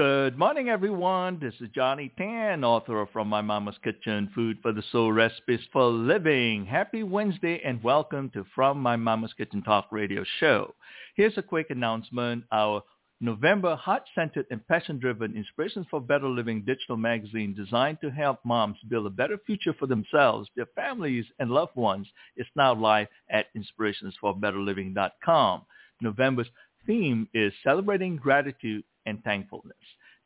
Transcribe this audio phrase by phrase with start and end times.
[0.00, 1.38] Good morning, everyone.
[1.40, 5.60] This is Johnny Tan, author of From My Mama's Kitchen, Food for the Soul, Recipes
[5.74, 6.64] for Living.
[6.64, 10.74] Happy Wednesday and welcome to From My Mama's Kitchen Talk Radio Show.
[11.16, 12.44] Here's a quick announcement.
[12.50, 12.82] Our
[13.20, 19.04] November heart-centered and passion-driven Inspirations for Better Living digital magazine designed to help moms build
[19.04, 22.06] a better future for themselves, their families, and loved ones
[22.38, 25.60] is now live at inspirationsforbetterliving.com.
[26.00, 26.48] November's
[26.86, 29.76] theme is celebrating gratitude and thankfulness.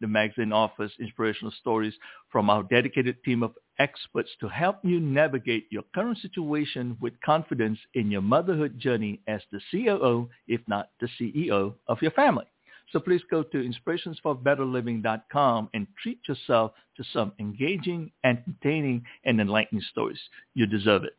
[0.01, 1.95] The magazine offers inspirational stories
[2.31, 7.79] from our dedicated team of experts to help you navigate your current situation with confidence
[7.95, 12.47] in your motherhood journey as the COO, if not the CEO, of your family.
[12.93, 20.21] So please go to inspirationsforbetterliving.com and treat yourself to some engaging, entertaining, and enlightening stories.
[20.55, 21.17] You deserve it.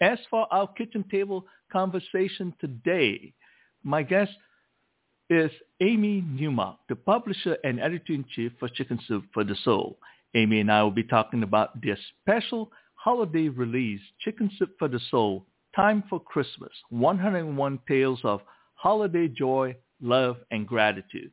[0.00, 3.32] As for our kitchen table conversation today,
[3.84, 4.32] my guest
[5.32, 9.98] is Amy Newmark, the publisher and editor-in-chief for Chicken Soup for the Soul.
[10.34, 15.00] Amy and I will be talking about their special holiday release, Chicken Soup for the
[15.10, 18.42] Soul, Time for Christmas, 101 Tales of
[18.74, 21.30] Holiday Joy, Love, and Gratitude.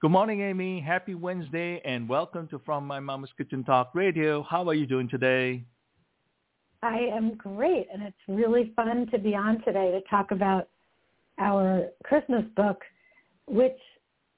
[0.00, 0.80] Good morning, Amy.
[0.80, 4.42] Happy Wednesday, and welcome to From My Mama's Kitchen Talk Radio.
[4.42, 5.64] How are you doing today?
[6.82, 10.68] I am great, and it's really fun to be on today to talk about
[11.38, 12.80] our Christmas book,
[13.46, 13.78] which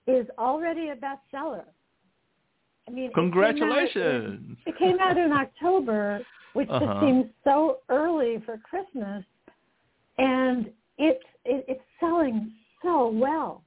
[0.07, 1.65] is already a bestseller.
[2.89, 4.57] I mean, congratulations!
[4.67, 6.21] It came out it came out in October,
[6.53, 6.87] which uh-huh.
[6.87, 9.25] just seems so early for Christmas,
[10.19, 10.67] and
[10.99, 13.63] it's it, it's selling so well.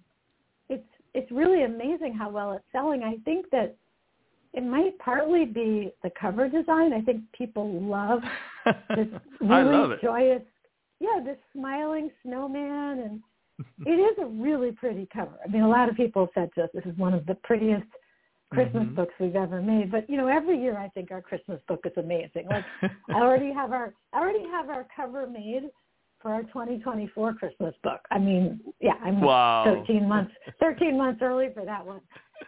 [0.69, 3.03] It's it's really amazing how well it's selling.
[3.03, 3.75] I think that
[4.53, 6.93] it might partly be the cover design.
[6.93, 8.21] I think people love
[8.95, 9.07] this
[9.41, 10.41] really love joyous,
[10.99, 13.21] yeah, this smiling snowman and
[13.85, 15.37] it is a really pretty cover.
[15.45, 17.85] I mean, a lot of people said to us, this is one of the prettiest
[18.51, 18.95] Christmas mm-hmm.
[18.95, 19.91] books we've ever made.
[19.91, 22.47] But you know, every year I think our Christmas book is amazing.
[22.49, 22.65] Like
[23.09, 25.69] I already have our I already have our cover made
[26.21, 28.01] for our 2024 Christmas book.
[28.11, 29.63] I mean, yeah, I'm wow.
[29.65, 32.01] 13 months 13 months early for that one.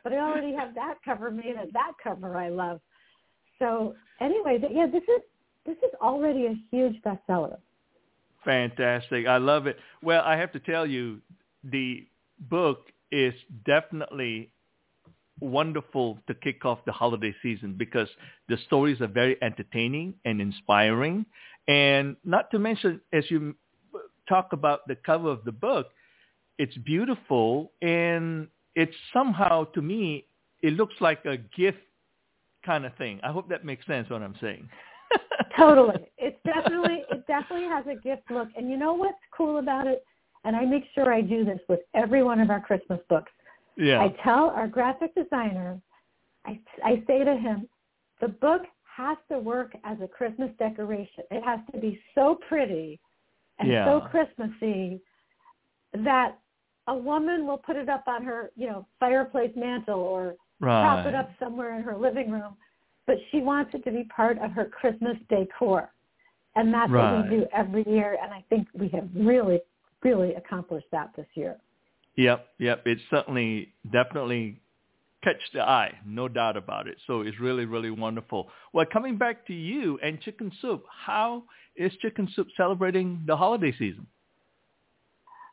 [0.03, 2.79] But I already have that cover made and that cover I love.
[3.59, 5.21] So anyway, yeah, this is
[5.65, 7.57] this is already a huge bestseller.
[8.43, 9.27] Fantastic.
[9.27, 9.77] I love it.
[10.01, 11.21] Well, I have to tell you,
[11.63, 12.07] the
[12.39, 13.33] book is
[13.65, 14.51] definitely
[15.39, 18.07] wonderful to kick off the holiday season because
[18.47, 21.25] the stories are very entertaining and inspiring.
[21.67, 23.55] And not to mention, as you
[24.29, 25.87] talk about the cover of the book,
[26.57, 30.25] it's beautiful and it's somehow, to me,
[30.61, 31.79] it looks like a gift
[32.65, 33.19] kind of thing.
[33.23, 34.69] I hope that makes sense what I'm saying.
[35.57, 36.07] Totally.
[36.23, 38.47] It's definitely it definitely has a gift look.
[38.55, 40.03] And you know what's cool about it?
[40.43, 43.31] And I make sure I do this with every one of our Christmas books.
[43.75, 44.01] Yeah.
[44.01, 45.81] I tell our graphic designer,
[46.45, 47.67] I I say to him,
[48.21, 48.61] the book
[48.95, 51.23] has to work as a Christmas decoration.
[51.31, 52.99] It has to be so pretty
[53.59, 53.85] and yeah.
[53.85, 55.01] so Christmassy
[55.93, 56.37] that
[56.87, 60.81] a woman will put it up on her, you know, fireplace mantle or right.
[60.81, 62.55] prop it up somewhere in her living room
[63.11, 65.91] but she wants it to be part of her Christmas decor.
[66.55, 67.17] And that's right.
[67.17, 68.17] what we do every year.
[68.23, 69.59] And I think we have really,
[70.01, 71.57] really accomplished that this year.
[72.15, 72.83] Yep, yep.
[72.85, 74.61] It certainly, definitely
[75.25, 76.95] catch the eye, no doubt about it.
[77.05, 78.47] So it's really, really wonderful.
[78.71, 81.43] Well, coming back to you and Chicken Soup, how
[81.75, 84.07] is Chicken Soup celebrating the holiday season?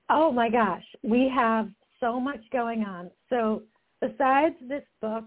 [0.08, 1.68] Oh my gosh, we have
[1.98, 3.10] so much going on.
[3.30, 3.62] So
[4.00, 5.24] besides this book,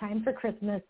[0.00, 0.80] Time for Christmas,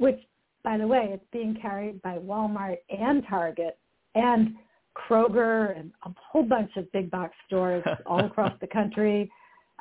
[0.00, 0.18] which,
[0.64, 3.78] by the way, it's being carried by Walmart and Target
[4.14, 4.54] and
[4.96, 9.30] Kroger and a whole bunch of big box stores all across the country.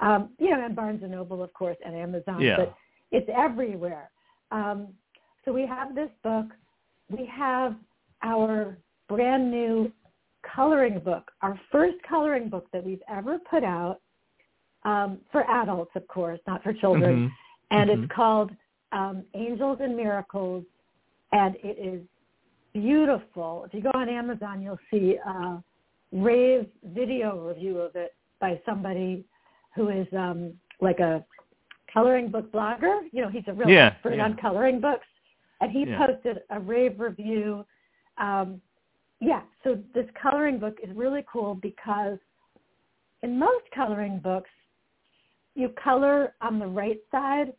[0.02, 2.42] Um, you know, and Barnes and Noble, of course, and Amazon.
[2.42, 2.58] Yeah.
[2.58, 2.76] But
[3.12, 4.12] it's everywhere.
[4.52, 4.90] Um,
[5.46, 6.48] so we have this book.
[7.10, 7.76] We have
[8.22, 8.78] our
[9.08, 9.92] brand new
[10.54, 14.02] coloring book, our first coloring book that we've ever put out
[14.84, 17.16] um, for adults, of course, not for children.
[17.16, 17.78] Mm-hmm.
[17.78, 18.04] And mm-hmm.
[18.04, 18.52] it's called
[18.92, 20.64] um, Angels and Miracles,
[21.32, 22.02] and it is
[22.74, 23.66] beautiful.
[23.68, 25.64] If you go on Amazon, you'll see a
[26.12, 29.26] rave video review of it by somebody
[29.76, 31.24] who is um, like a
[31.94, 33.02] coloring book blogger.
[33.12, 34.26] You know, he's a real yeah, expert yeah.
[34.26, 35.08] on coloring books,
[35.62, 36.06] and he yeah.
[36.06, 37.66] posted a rave review.
[38.18, 38.62] Um,
[39.22, 42.18] yeah, so this coloring book is really cool because
[43.22, 44.50] in most coloring books,
[45.56, 47.54] you color on the right side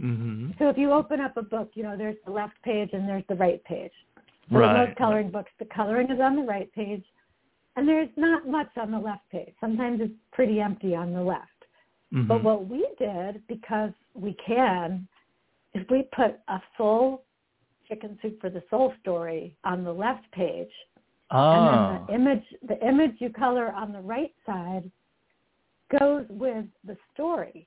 [0.00, 0.50] Mm-hmm.
[0.58, 3.24] So if you open up a book, you know, there's the left page and there's
[3.28, 3.92] the right page.
[4.50, 4.70] So right.
[4.70, 7.02] in most coloring books, the coloring is on the right page,
[7.76, 9.52] and there's not much on the left page.
[9.60, 11.48] Sometimes it's pretty empty on the left.
[12.14, 12.28] Mm-hmm.
[12.28, 15.08] But what we did, because we can
[15.74, 17.22] is we put a full
[17.88, 20.70] chicken soup for the soul story on the left page.
[21.30, 22.04] Ah.
[22.06, 24.90] And then the image the image you color on the right side
[25.98, 27.66] goes with the story.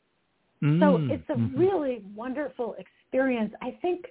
[0.64, 1.58] Mm, So it's a mhm.
[1.58, 3.54] really wonderful experience.
[3.62, 4.06] I think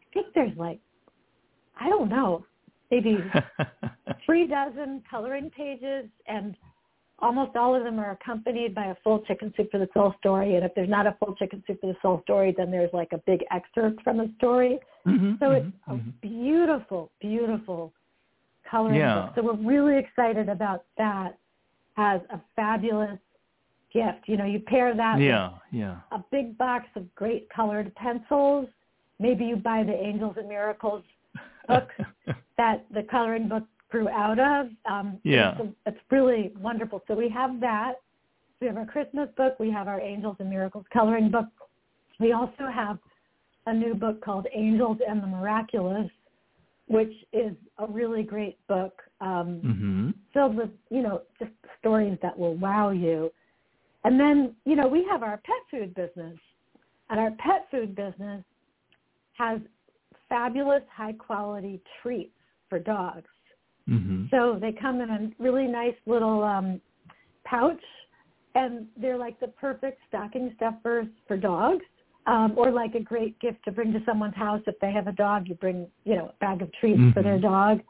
[0.00, 0.80] I think there's like
[1.80, 2.44] I don't know,
[2.90, 3.24] maybe
[4.26, 6.56] three dozen coloring pages and
[7.18, 10.56] almost all of them are accompanied by a full chicken soup for the soul story
[10.56, 13.12] and if there's not a full chicken soup for the soul story then there's like
[13.12, 16.12] a big excerpt from a story Mhm, so it's mhm, a mhm.
[16.20, 17.92] beautiful beautiful
[18.68, 19.26] coloring Yeah.
[19.26, 21.38] book so we're really excited about that
[21.96, 23.18] as a fabulous
[23.92, 25.96] gift you know you pair that with Yeah, yeah.
[26.12, 28.68] a big box of great colored pencils.
[29.18, 31.04] Maybe you buy the Angels and Miracles
[31.68, 31.88] book
[32.58, 34.68] that the coloring book grew out of.
[34.90, 35.54] Um, Yeah.
[35.60, 37.02] It's, it's really wonderful.
[37.06, 37.94] So we have that.
[38.60, 39.58] We have our Christmas book.
[39.60, 41.46] We have our Angels and Miracles coloring book.
[42.20, 42.98] We also have
[43.66, 46.10] a new book called Angels and the Miraculous,
[46.88, 48.94] which is a really great book.
[49.20, 50.14] Um, mhm.
[50.32, 53.30] filled with, you know, just stories that will wow you.
[54.04, 56.38] And then, you know, we have our pet food business.
[57.10, 58.42] And our pet food business
[59.34, 59.60] has
[60.28, 62.34] fabulous high quality treats
[62.68, 63.28] for dogs.
[63.88, 64.30] Mhm.
[64.30, 66.80] So they come in a really nice little um
[67.44, 67.82] pouch
[68.54, 71.84] and they're like the perfect stocking stuffers for dogs.
[72.24, 75.12] Um, or like a great gift to bring to someone's house if they have a
[75.12, 77.42] dog, you bring, you know, a bag of treats for their Mhm.
[77.42, 77.82] dog.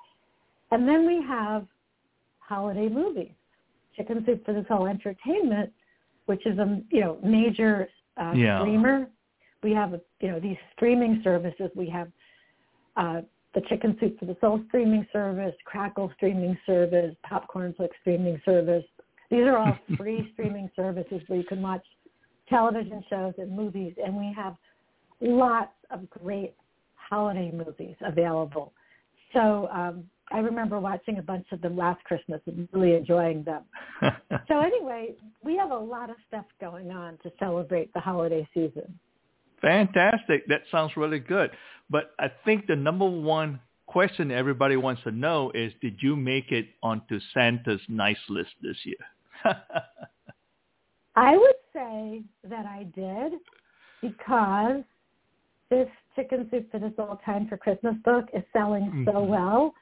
[0.70, 1.67] And then we have
[2.38, 3.35] holiday movies,
[3.94, 5.70] Chicken Soup for the Soul Entertainment,
[6.26, 8.60] which is a you know major uh, Yeah.
[8.60, 9.08] streamer.
[9.62, 11.70] We have a, you know these streaming services.
[11.74, 12.08] We have
[12.96, 13.22] uh,
[13.54, 18.84] the Chicken Soup for the Soul streaming service, Crackle streaming service, Popcornflix streaming service.
[19.30, 21.84] These are all free streaming services where you can watch
[22.48, 24.56] television shows and movies, and we have
[25.20, 26.54] lots of great
[26.96, 28.72] holiday movies available.
[29.32, 33.62] So um, I remember watching a bunch of them last Christmas and really enjoying them.
[34.49, 35.14] So anyway,
[35.44, 38.99] we have a lot of stuff going on to celebrate the holiday season.
[39.61, 40.46] Fantastic.
[40.49, 41.50] That sounds really good.
[41.88, 46.50] But I think the number one question everybody wants to know is, did you make
[46.50, 48.96] it onto Santa's nice list this year?
[51.14, 53.34] I would say that I did
[54.00, 54.82] because
[55.70, 59.26] this Chicken Soup for the Soul Time for Christmas book is selling so Mhm.
[59.29, 59.75] well,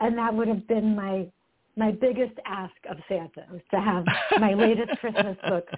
[0.00, 1.26] and that would have been my
[1.78, 4.04] my biggest ask of Santa was to have
[4.40, 5.68] my latest Christmas book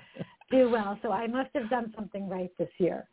[0.50, 0.98] do well.
[1.02, 3.08] So I must have done something right this year.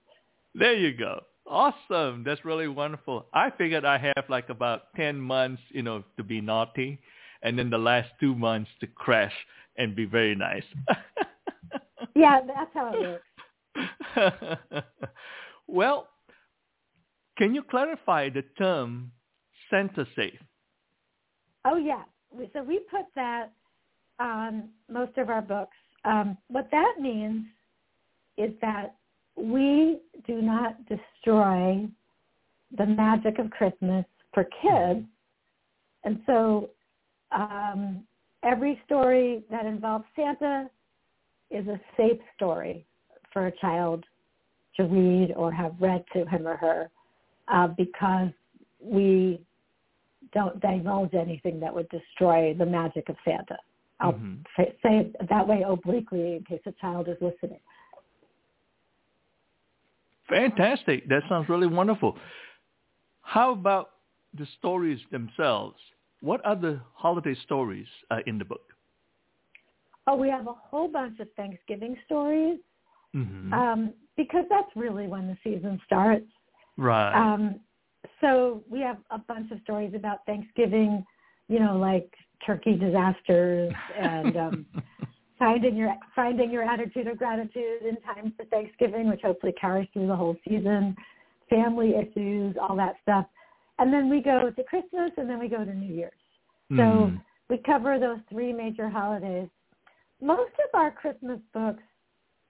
[0.53, 1.23] There you go.
[1.47, 2.23] Awesome.
[2.23, 3.25] That's really wonderful.
[3.33, 6.99] I figured I have like about 10 months, you know, to be naughty
[7.41, 9.33] and then the last two months to crash
[9.77, 10.63] and be very nice.
[12.15, 13.21] Yeah, that's how it
[14.15, 14.85] works.
[15.67, 16.07] well,
[17.37, 19.11] can you clarify the term
[19.69, 20.39] Santa safe?
[21.65, 22.03] Oh yeah.
[22.53, 23.47] So we put that
[24.19, 25.75] on most of our books.
[26.06, 27.45] Um, what that means
[28.38, 28.95] is that
[29.35, 31.88] we do not destroy
[32.77, 35.06] the magic of Christmas for kids.
[36.03, 36.69] And so
[37.31, 38.03] um,
[38.43, 40.69] every story that involves Santa
[41.50, 42.86] is a safe story
[43.34, 44.05] for a child
[44.77, 46.89] to read or have read to him or her
[47.48, 48.29] uh, because
[48.79, 49.39] we
[50.36, 53.58] don't divulge anything that would destroy the magic of Santa.
[54.01, 54.46] I'll Mhm.
[54.56, 57.62] say, say it that way obliquely in case a child is listening.
[60.27, 61.08] Fantastic.
[61.08, 62.18] That sounds really wonderful.
[63.22, 63.92] How about
[64.34, 65.80] the stories themselves?
[66.20, 68.74] What are the holiday stories uh, in the book?
[70.08, 72.60] Oh, we have a whole bunch of Thanksgiving stories
[73.13, 76.27] hmm um, because that's really when the season starts.
[76.77, 77.15] right.
[77.15, 77.60] Um,
[78.21, 81.05] so we have a bunch of stories about Thanksgiving,
[81.47, 82.12] you know, like
[82.45, 84.65] turkey disasters and um,
[85.39, 90.07] finding your finding your attitude of gratitude in time for Thanksgiving, which hopefully carries through
[90.07, 90.95] the whole season,
[91.50, 93.25] family issues, all that stuff.
[93.77, 96.13] And then we go to Christmas and then we go to New Year's.
[96.77, 97.21] So Mhm.
[97.50, 99.50] we cover those three major holidays.
[100.21, 101.83] Most of our Christmas books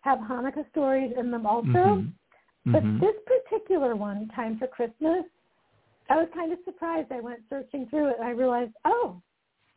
[0.01, 1.67] have Hanukkah stories in them also.
[1.67, 2.13] Mhm.
[2.65, 2.99] But Mhm.
[2.99, 5.25] this particular one, Time for Christmas,
[6.09, 7.11] I was kind of surprised.
[7.11, 9.21] I went searching through it and I realized, oh,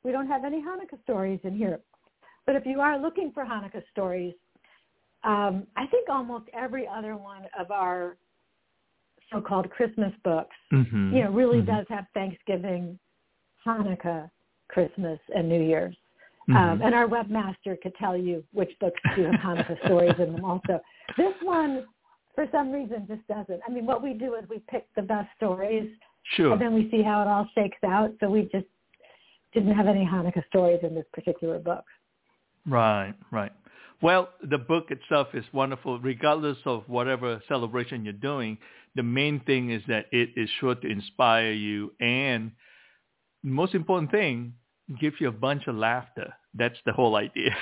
[0.05, 1.81] we don't have any Hanukkah stories in here.
[2.47, 4.35] But if you are looking for Hanukkah stories,
[5.25, 8.17] um, I think almost every other one of our
[9.31, 11.13] so-called Christmas books, Mhm.
[11.13, 11.67] you know, really Mhm.
[11.67, 12.99] does have Thanksgiving,
[13.65, 14.31] Hanukkah,
[14.69, 15.97] Christmas, and New Year's.
[16.47, 16.57] Mhm.
[16.57, 20.45] Um, and our webmaster could tell you which books do have Hanukkah stories in them
[20.45, 20.81] also.
[21.17, 21.87] This one
[22.35, 23.61] for some reason just doesn't.
[23.67, 25.93] I mean, what we do is we pick the best stories,
[26.37, 26.53] Sure.
[26.53, 28.13] and then we see how it all shakes out.
[28.21, 28.67] So we just
[29.55, 31.85] didn't have any Hanukkah stories in this particular book.
[32.67, 33.53] Right, right.
[34.03, 38.59] Well, the book itself is wonderful, regardless of whatever celebration you're doing.
[38.95, 42.53] The main thing is that it is sure to inspire you, and
[43.43, 44.55] most important thing,
[45.01, 46.33] give you a bunch of laughter.
[46.55, 47.51] That's the whole idea.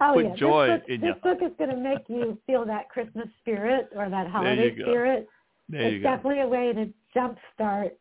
[0.00, 2.38] Oh Put yeah, joy this book, in this your book is going to make you
[2.46, 4.84] feel that Christmas spirit or that holiday you go.
[4.84, 5.28] spirit.
[5.68, 6.10] There it's you go.
[6.10, 7.92] definitely a way to jumpstart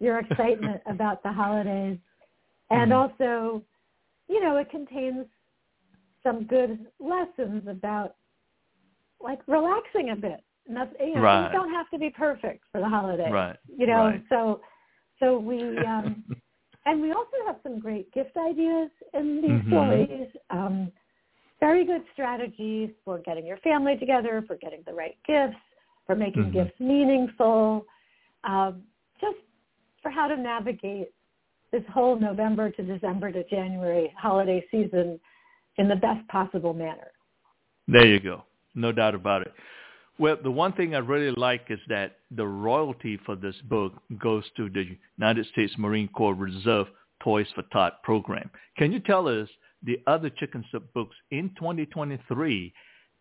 [0.00, 1.98] your excitement about the holidays.
[2.70, 3.10] And Mhm.
[3.10, 3.62] also,
[4.28, 5.26] you know, it contains
[6.22, 8.16] some good lessons about
[9.20, 10.42] like relaxing a bit.
[10.68, 11.50] Nothing, you know, Right.
[11.50, 13.32] things don't have to be perfect for the holidays.
[13.32, 14.22] Right, You know, right.
[14.28, 14.60] so
[15.18, 16.24] so we um
[16.84, 19.68] and we also have some great gift ideas in these Mhm.
[19.68, 20.28] stories.
[20.50, 20.92] Um
[21.60, 25.56] very good strategies for getting your family together, for getting the right gifts,
[26.06, 26.52] for making Mhm.
[26.52, 27.86] gifts meaningful,
[28.44, 28.82] um,
[29.20, 29.36] just
[30.02, 31.10] for how to navigate
[31.72, 35.20] this whole November to December to January holiday season
[35.76, 37.10] in the best possible manner.
[37.86, 38.44] There you go.
[38.74, 39.52] No doubt about it.
[40.18, 44.44] Well, the one thing I really like is that the royalty for this book goes
[44.56, 46.88] to the United States Marine Corps Reserve
[47.22, 48.50] Toys for Tot program.
[48.76, 49.48] Can you tell us
[49.82, 52.72] the other Chicken Soup books in 2023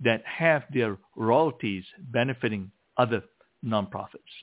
[0.01, 3.23] that have their royalties benefiting other
[3.63, 4.33] nonprofits?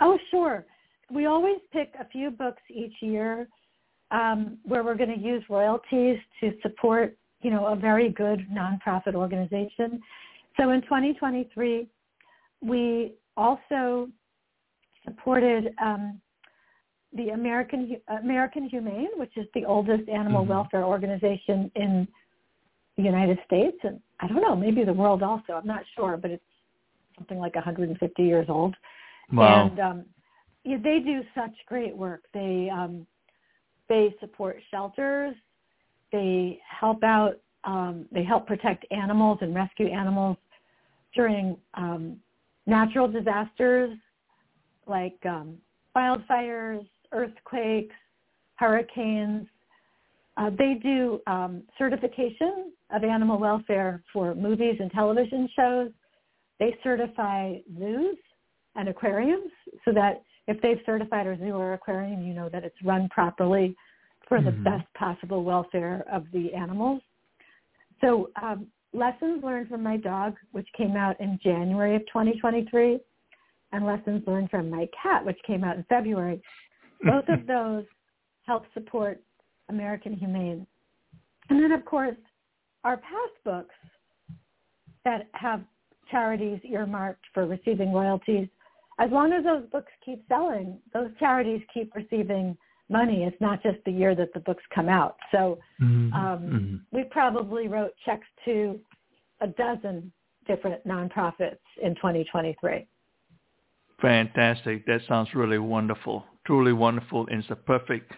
[0.00, 0.64] Oh, sure.
[1.10, 3.48] We always pick a few books each year
[4.10, 9.14] um, where we're going to use royalties to support, you know, a very good nonprofit
[9.14, 10.00] organization.
[10.58, 11.88] So in 2023,
[12.60, 14.08] we also
[15.04, 16.20] supported um,
[17.14, 20.48] the American American Humane, which is the oldest animal Mhm.
[20.48, 22.06] welfare organization in
[22.96, 25.54] the United States, and I don't know, maybe the world also.
[25.54, 26.44] I'm not sure, but it's
[27.16, 28.76] something like 150 years old.
[29.32, 29.66] Wow.
[29.66, 30.04] And um,
[30.64, 32.24] yeah, they do such great work.
[32.32, 33.06] They um,
[33.88, 35.34] they support shelters.
[36.12, 37.40] They help out.
[37.64, 40.36] Um, they help protect animals and rescue animals
[41.14, 42.16] during um,
[42.66, 43.96] natural disasters
[44.86, 45.56] like um,
[45.96, 47.94] wildfires, earthquakes,
[48.56, 49.46] hurricanes.
[50.36, 55.90] Uh, they do um, certification of animal welfare for movies and television shows.
[56.58, 58.16] They certify zoos
[58.76, 59.50] and aquariums
[59.84, 63.76] so that if they've certified a zoo or aquarium, you know that it's run properly
[64.26, 64.64] for the Mhm.
[64.64, 67.02] best possible welfare of the animals.
[68.00, 73.00] So um, Lessons Learned from My Dog, which came out in January of 2023,
[73.72, 76.42] and Lessons Learned from My Cat, which came out in February.
[77.02, 77.84] Both of those
[78.46, 79.20] help support
[79.68, 80.66] American Humane.
[81.50, 82.16] And then, of course,
[82.84, 83.74] our past books
[85.04, 85.62] that have
[86.10, 88.48] charities earmarked for receiving royalties,
[88.98, 92.56] as long as those books keep selling, those charities keep receiving
[92.88, 93.24] money.
[93.24, 95.16] It's not just the year that the books come out.
[95.30, 96.12] So Mhm.
[96.12, 96.80] um, Mhm.
[96.90, 98.80] we probably wrote checks to
[99.40, 100.12] a dozen
[100.46, 102.86] different nonprofits in 2023.
[104.00, 104.86] Fantastic.
[104.86, 106.24] That sounds really wonderful.
[106.44, 107.26] Truly wonderful.
[107.28, 108.12] And it's a perfect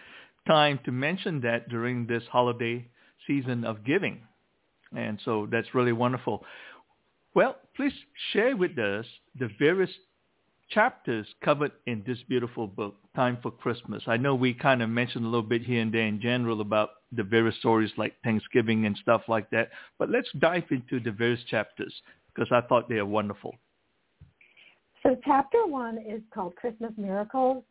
[0.47, 2.87] time to mention that during this holiday
[3.27, 4.21] season of giving.
[4.95, 6.45] And so that's really wonderful.
[7.33, 7.93] Well, please
[8.31, 9.91] share with us the various
[10.71, 14.03] chapters covered in this beautiful book, Time for Christmas.
[14.07, 16.89] I know we kind of mentioned a little bit here and there in general about
[17.11, 21.43] the various stories like Thanksgiving and stuff like that, but let's dive into the various
[21.49, 21.93] chapters
[22.33, 23.55] because I thought they are wonderful.
[25.03, 27.63] So chapter one is called Christmas Miracles,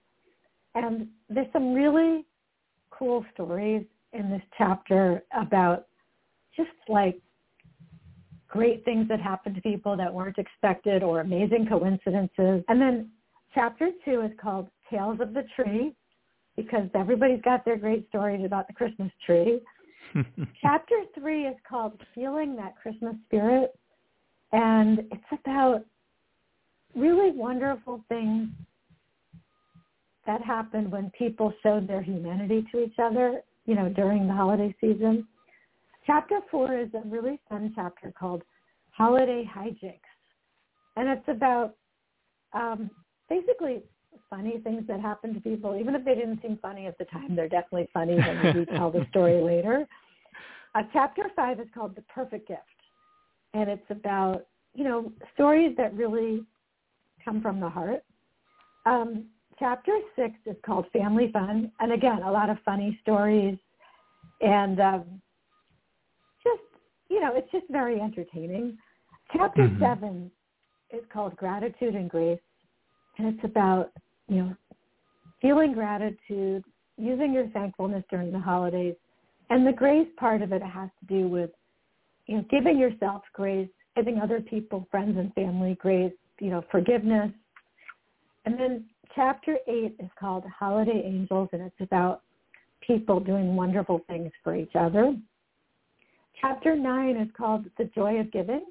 [0.75, 2.27] and there's some really
[2.91, 5.87] cool stories in this chapter about
[6.55, 7.19] just like
[8.51, 12.65] great things that happened to people that weren't expected or amazing coincidences.
[12.69, 13.11] And then
[13.55, 15.95] chapter two is called Tales of the Tree
[16.57, 19.61] because everybody's got their great stories about the Christmas tree.
[20.61, 23.79] chapter three is called Feeling That Christmas Spirit,
[24.53, 25.85] and it's about
[26.97, 28.49] really wonderful things
[30.27, 34.75] that happened when people showed their humanity to each other, you know, during the holiday
[34.81, 35.27] season.
[36.07, 38.43] Chapter four is a really fun chapter called
[38.91, 40.01] Holiday Hijinks.
[40.97, 41.75] And it's about
[42.53, 42.91] um,
[43.29, 43.83] basically
[44.29, 45.77] funny things that happen to people.
[45.79, 48.91] Even if they didn't seem funny at the time, they're definitely funny when you retell
[48.91, 49.87] the story later.
[50.75, 52.61] Uh, chapter five is called The Perfect Gift.
[53.55, 56.45] And it's about, you know, stories that really
[57.25, 58.05] come from the heart.
[58.87, 59.27] Um,
[59.59, 61.71] chapter six is called Family Fun.
[61.81, 63.59] And again, a lot of funny stories.
[64.41, 65.21] And um,
[67.11, 68.79] you know, it's just very entertaining.
[69.37, 69.83] Chapter mm-hmm.
[69.83, 70.31] seven
[70.91, 72.39] is called Gratitude and Grace,
[73.19, 73.91] and it's about
[74.29, 74.57] you know
[75.43, 76.65] feeling gratitude,
[76.97, 78.95] using your thankfulness during the holidays,
[79.51, 81.51] and the grace part of it has to do with
[82.27, 87.33] you know giving yourself grace, giving other people, friends and family grace, you know forgiveness,
[88.45, 88.85] and then
[89.17, 92.23] chapter eight is called Holiday Angels, and it's about
[92.87, 95.15] people doing wonderful things for each other.
[96.41, 98.65] Chapter nine is called The Joy of Giving,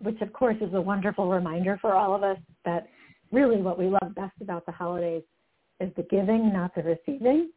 [0.00, 2.88] which of course is a wonderful reminder for all of us that
[3.30, 5.22] really what we love best about the holidays
[5.80, 7.50] is the giving, not the receiving.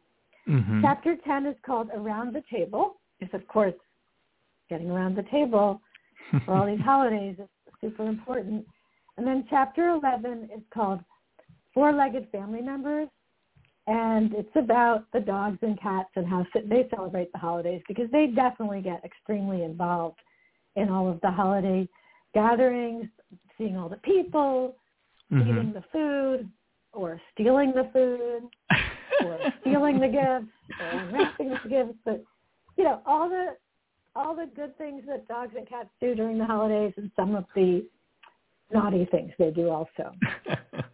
[0.48, 0.82] Mm-hmm.
[0.82, 2.96] Chapter 10 is called Around the Table.
[3.20, 3.74] It's of course
[4.68, 5.80] getting around the table
[6.44, 7.48] for all these holidays is
[7.80, 8.66] super important.
[9.16, 11.00] And then chapter 11 is called
[11.72, 13.08] Four-Legged Family Members.
[13.86, 18.26] And it's about the dogs and cats and how they celebrate the holidays because they
[18.26, 20.18] definitely get extremely involved
[20.74, 21.88] in all of the holiday
[22.34, 23.06] gatherings,
[23.56, 24.76] seeing all the people,
[25.32, 25.48] mm-hmm.
[25.48, 26.50] eating the food,
[26.92, 28.42] or stealing the food,
[29.24, 31.98] or stealing the gifts, or wrapping the gifts.
[32.04, 32.24] But
[32.76, 33.56] you know, all the
[34.16, 37.44] all the good things that dogs and cats do during the holidays, and some of
[37.54, 37.86] the
[38.72, 40.12] naughty things they do also.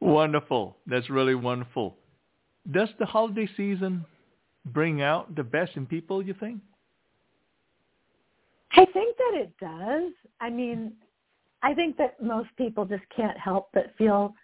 [0.00, 0.76] Wonderful.
[0.86, 1.96] That's really wonderful.
[2.70, 4.04] Does the holiday season
[4.66, 6.60] bring out the best in people, you think?
[8.72, 10.12] I think that it does.
[10.40, 10.92] I mean,
[11.62, 14.34] I think that most people just can't help but feel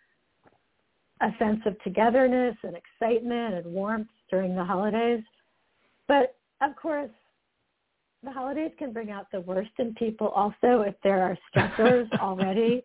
[1.23, 5.23] a sense of togetherness and excitement and warmth during the holidays.
[6.09, 7.11] But of course,
[8.23, 12.83] the holidays can bring out the worst in people also if there are stressors already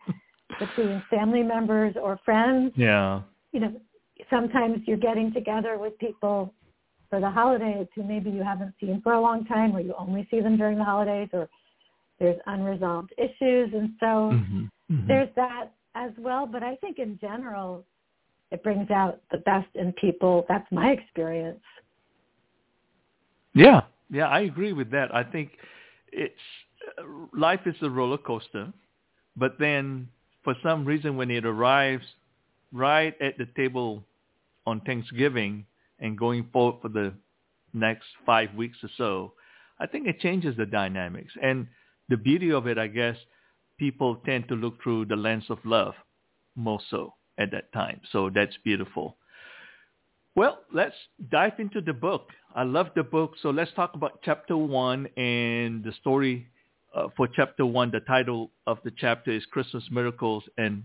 [0.59, 2.73] between family members or friends.
[2.75, 3.21] Yeah.
[3.51, 3.81] You know,
[4.29, 6.53] sometimes you're getting together with people
[7.11, 10.27] for the holidays who maybe you haven't seen for a long time or you only
[10.31, 11.49] see them during the holidays or
[12.19, 14.61] there's unresolved issues and so mm-hmm.
[14.91, 15.07] Mm-hmm.
[15.07, 17.83] there's that as well but i think in general
[18.51, 21.59] it brings out the best in people that's my experience
[23.53, 25.51] yeah yeah i agree with that i think
[26.13, 26.33] it's
[27.37, 28.71] life is a roller coaster
[29.35, 30.07] but then
[30.43, 32.05] for some reason when it arrives
[32.71, 34.03] right at the table
[34.65, 35.65] on Thanksgiving
[35.99, 37.13] and going forward for the
[37.73, 39.33] next five weeks or so,
[39.79, 41.33] I think it changes the dynamics.
[41.41, 41.67] And
[42.09, 43.17] the beauty of it, I guess,
[43.77, 45.93] people tend to look through the lens of love
[46.55, 48.01] more so at that time.
[48.11, 49.17] So that's beautiful.
[50.35, 50.95] Well, let's
[51.29, 52.29] dive into the book.
[52.55, 53.33] I love the book.
[53.41, 56.47] So let's talk about chapter one and the story
[56.93, 60.83] uh, for chapter one, the title of the chapter is Christmas Miracles, and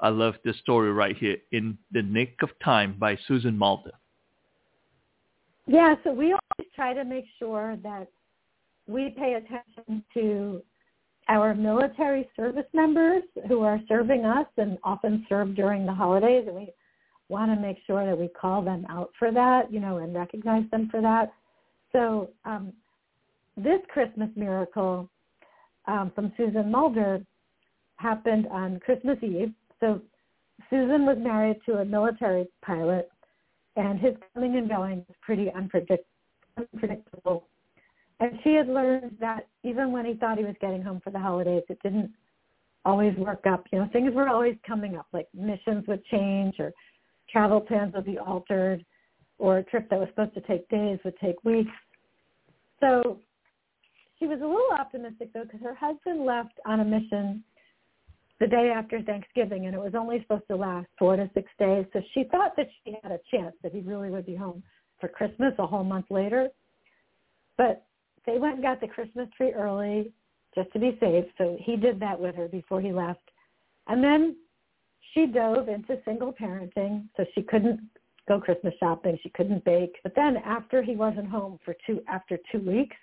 [0.00, 3.92] I love this story right here, In the Nick of Time by Susan Mulder.
[5.66, 8.08] Yeah, so we always try to make sure that
[8.86, 10.62] we pay attention to
[11.28, 16.56] our military service members who are serving us and often serve during the holidays, and
[16.56, 16.72] we
[17.30, 20.64] want to make sure that we call them out for that, you know, and recognize
[20.70, 21.32] them for that.
[21.92, 22.72] So um,
[23.56, 25.08] this Christmas miracle
[25.86, 27.20] um, from Susan Mulder
[27.96, 29.52] happened on Christmas Eve.
[29.80, 30.00] So
[30.70, 33.08] Susan was married to a military pilot,
[33.76, 36.04] and his coming and going was pretty unpredict-
[36.56, 37.46] unpredictable.
[38.20, 41.18] And she had learned that even when he thought he was getting home for the
[41.18, 42.12] holidays, it didn't
[42.84, 43.66] always work up.
[43.72, 46.72] You know, things were always coming up, like missions would change or
[47.30, 48.84] travel plans would be altered
[49.38, 51.70] or a trip that was supposed to take days would take weeks.
[52.80, 53.18] So
[54.18, 57.42] she was a little optimistic though because her husband left on a mission
[58.40, 61.86] the day after Thanksgiving and it was only supposed to last four to six days.
[61.92, 64.62] So she thought that she had a chance that he really would be home
[65.00, 66.48] for Christmas a whole month later.
[67.56, 67.86] But
[68.26, 70.12] they went and got the Christmas tree early
[70.54, 71.24] just to be safe.
[71.38, 73.30] So he did that with her before he left.
[73.86, 74.36] And then
[75.12, 77.04] she dove into single parenting.
[77.16, 77.80] So she couldn't
[78.26, 79.18] go Christmas shopping.
[79.22, 79.96] She couldn't bake.
[80.02, 82.96] But then after he wasn't home for two, after two weeks,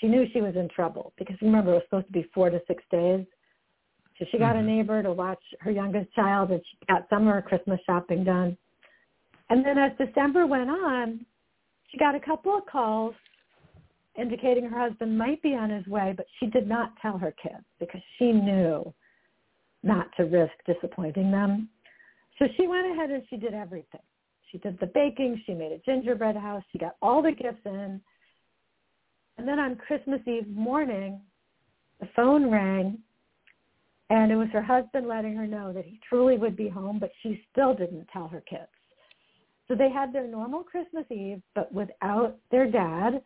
[0.00, 2.60] she knew she was in trouble because remember it was supposed to be four to
[2.66, 3.24] six days.
[4.18, 4.68] So she got mm-hmm.
[4.68, 8.24] a neighbor to watch her youngest child and she got some of her Christmas shopping
[8.24, 8.56] done.
[9.48, 11.24] And then as December went on,
[11.90, 13.14] she got a couple of calls
[14.20, 17.64] indicating her husband might be on his way, but she did not tell her kids
[17.78, 18.92] because she knew
[19.82, 21.68] not to risk disappointing them.
[22.38, 24.00] So she went ahead and she did everything.
[24.50, 28.00] She did the baking, she made a gingerbread house, she got all the gifts in,
[29.40, 31.18] and then on Christmas Eve morning,
[31.98, 32.98] the phone rang,
[34.10, 37.10] and it was her husband letting her know that he truly would be home, but
[37.22, 38.68] she still didn't tell her kids.
[39.66, 43.22] So they had their normal Christmas Eve, but without their dad.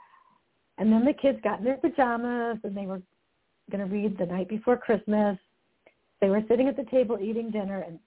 [0.78, 3.02] And then the kids got in their pajamas and they were
[3.72, 5.36] going to read the night before Christmas.
[6.20, 7.98] They were sitting at the table eating dinner, and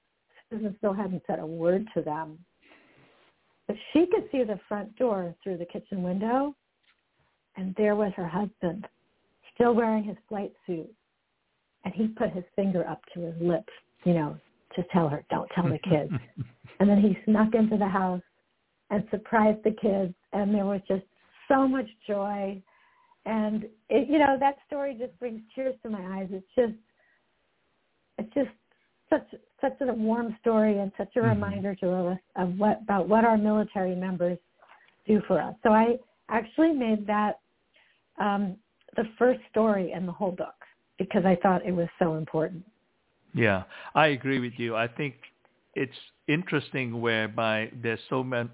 [0.50, 2.40] Susan still hadn't said a word to them.
[3.68, 6.56] But she could see the front door through the kitchen window,
[7.58, 8.88] and there was her husband,
[9.54, 10.90] still wearing his flight suit.
[11.84, 14.38] And he put his finger up to his lips, you know,
[14.76, 16.12] to tell her, don't tell the kids.
[16.80, 18.22] and then he snuck into the house
[18.90, 21.04] and surprised the kids, and there was just
[21.48, 22.62] so much joy.
[23.26, 26.30] And it, you know, that story just brings tears to my eyes.
[26.32, 26.74] It's just,
[28.18, 28.50] it's just
[29.10, 29.28] such
[29.62, 31.30] such a warm story and such a mm-hmm.
[31.30, 34.38] reminder to us of what about what our military members
[35.08, 35.56] do for us.
[35.64, 35.98] So I
[36.30, 37.40] actually made that
[38.18, 38.58] um,
[38.96, 40.56] the first story in the whole book
[40.98, 42.64] because I thought it was so important.
[43.34, 44.76] Yeah, I agree with you.
[44.76, 45.16] I think
[45.76, 45.92] it's
[46.28, 48.50] interesting whereby there's so much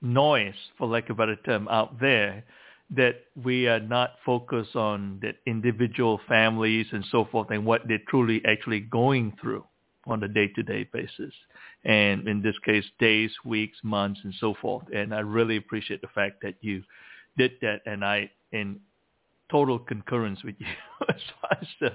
[0.00, 2.44] noise, for lack of a better term, out there
[2.90, 7.98] that we are not focused on the individual families and so forth and what they're
[8.08, 9.64] truly actually going through
[10.06, 11.34] on a day-to-day basis.
[11.84, 14.84] And in this case, days, weeks, months, and so forth.
[14.94, 16.84] And I really appreciate the fact that you
[17.36, 17.80] did that.
[17.86, 18.80] And I, in
[19.50, 20.66] total concurrence with you
[21.08, 21.90] as far as the,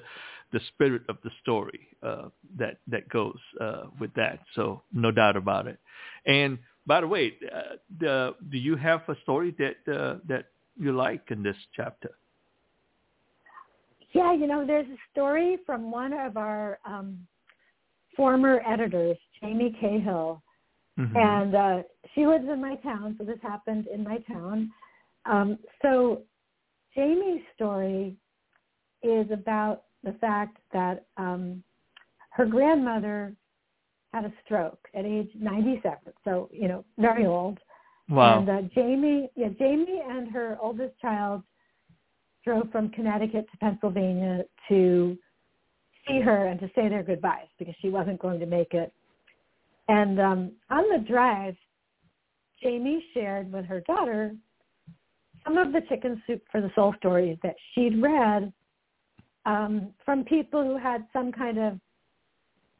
[0.54, 4.40] the spirit of the story uh, that, that goes uh, with that.
[4.56, 5.80] So no doubt about it.
[6.26, 10.46] And by the way, uh, the, do you have a story that, uh, that
[10.78, 12.12] you like in this chapter?
[14.14, 17.26] Yeah, you know, there's a story from one of our um,
[18.16, 20.42] former editors, Jamie Cahill,
[21.00, 21.16] mm-hmm.
[21.16, 21.84] and uh,
[22.14, 24.70] she lives in my town, so this happened in my town.
[25.26, 26.24] Um, so
[26.96, 28.16] Jamie's story
[29.04, 31.64] is about the fact that um,
[32.32, 33.34] her grandmother
[34.14, 37.60] had a stroke at age 97, so you know very old.
[38.10, 38.40] Wow.
[38.40, 41.44] And uh, Jamie, yeah, Jamie and her oldest child
[42.44, 45.18] drove from Connecticut to Pennsylvania to
[46.08, 48.92] see her and to say their goodbyes because she wasn't going to make it.
[49.88, 51.56] And um, on the drive,
[52.62, 54.36] Jamie shared with her daughter
[55.44, 58.52] some of the chicken soup for the soul stories that she'd read
[59.46, 61.80] um, from people who had some kind of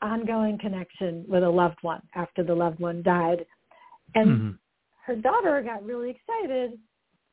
[0.02, 3.46] ongoing connection with a loved one after the loved one died.
[4.16, 4.50] And mm-hmm.
[5.06, 6.80] her daughter got really excited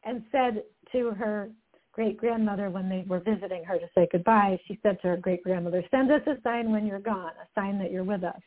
[0.05, 0.63] and said
[0.93, 1.51] to her
[1.93, 6.13] great-grandmother when they were visiting her to say goodbye, she said to her great-grandmother, send
[6.13, 8.41] us a sign when you're gone, a sign that you're with us.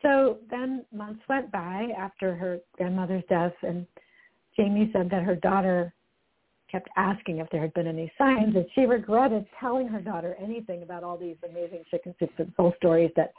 [0.00, 3.86] So then months went by after her grandmother's death, and
[4.56, 5.92] Jamie said that her daughter
[6.70, 10.82] kept asking if there had been any signs, and she regretted telling her daughter anything
[10.82, 13.32] about all these amazing chicken soup and soul stories that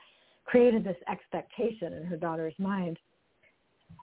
[0.46, 2.98] created this expectation in her daughter's mind.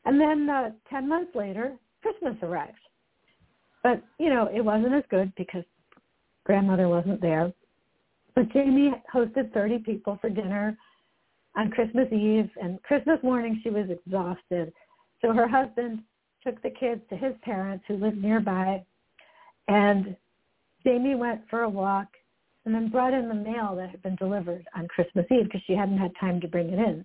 [0.04, 2.76] And then uh, 10 months later, Christmas arrived.
[3.82, 5.64] But, you know, it wasn't as good because
[6.44, 7.52] grandmother wasn't there.
[8.34, 10.76] But Jamie hosted 30 people for dinner
[11.56, 14.72] on Christmas Eve, and Christmas morning she was exhausted.
[15.20, 16.00] So her husband
[16.44, 18.84] took the kids to his parents who lived nearby,
[19.68, 20.16] and
[20.84, 22.08] Jamie went for a walk
[22.64, 25.74] and then brought in the mail that had been delivered on Christmas Eve because she
[25.74, 27.04] hadn't had time to bring it in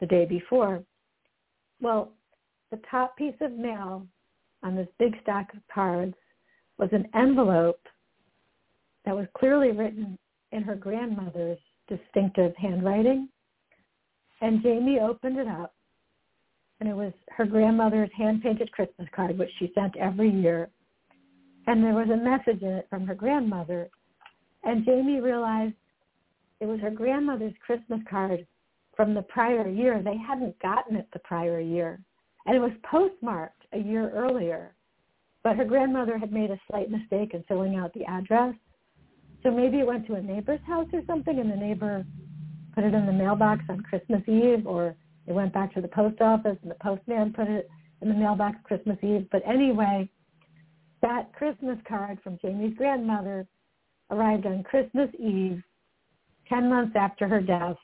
[0.00, 0.82] the day before.
[1.80, 2.12] Well,
[2.70, 4.06] the top piece of mail
[4.62, 6.14] on this big stack of cards
[6.78, 7.80] was an envelope
[9.04, 10.18] that was clearly written
[10.52, 13.28] in her grandmother's distinctive handwriting.
[14.40, 15.73] And Jamie opened it up,
[16.84, 20.68] and it was her grandmother's hand-painted Christmas card, which she sent every year.
[21.66, 23.88] And there was a message in it from her grandmother.
[24.64, 25.72] And Jamie realized
[26.60, 28.46] it was her grandmother's Christmas card
[28.94, 30.02] from the prior year.
[30.02, 32.00] They hadn't gotten it the prior year.
[32.44, 34.74] And it was postmarked a year earlier.
[35.42, 38.54] But her grandmother had made a slight mistake in filling out the address.
[39.42, 42.04] So maybe it went to a neighbor's house or something and the neighbor
[42.74, 46.20] put it in the mailbox on Christmas Eve or it went back to the post
[46.20, 47.68] office and the postman put it
[48.02, 49.26] in the mailbox Christmas Eve.
[49.32, 50.08] But anyway,
[51.02, 53.46] that Christmas card from Jamie's grandmother
[54.10, 55.62] arrived on Christmas Eve,
[56.48, 57.76] 10 months after her death,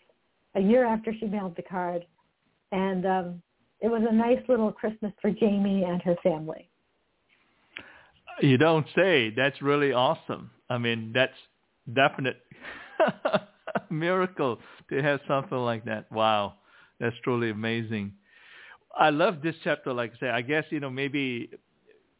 [0.54, 2.04] a year after she mailed the card.
[2.72, 3.42] And um,
[3.80, 6.68] it was a nice little Christmas for Jamie and her family.
[8.42, 9.30] You don't say.
[9.34, 10.50] That's really awesome.
[10.68, 11.32] I mean, that's
[11.92, 12.40] definite
[13.90, 14.58] miracle
[14.90, 16.10] to have something like that.
[16.12, 16.54] Wow,
[17.00, 18.12] that's truly amazing.
[18.96, 19.92] I love this chapter.
[19.92, 21.50] Like I say, I guess you know maybe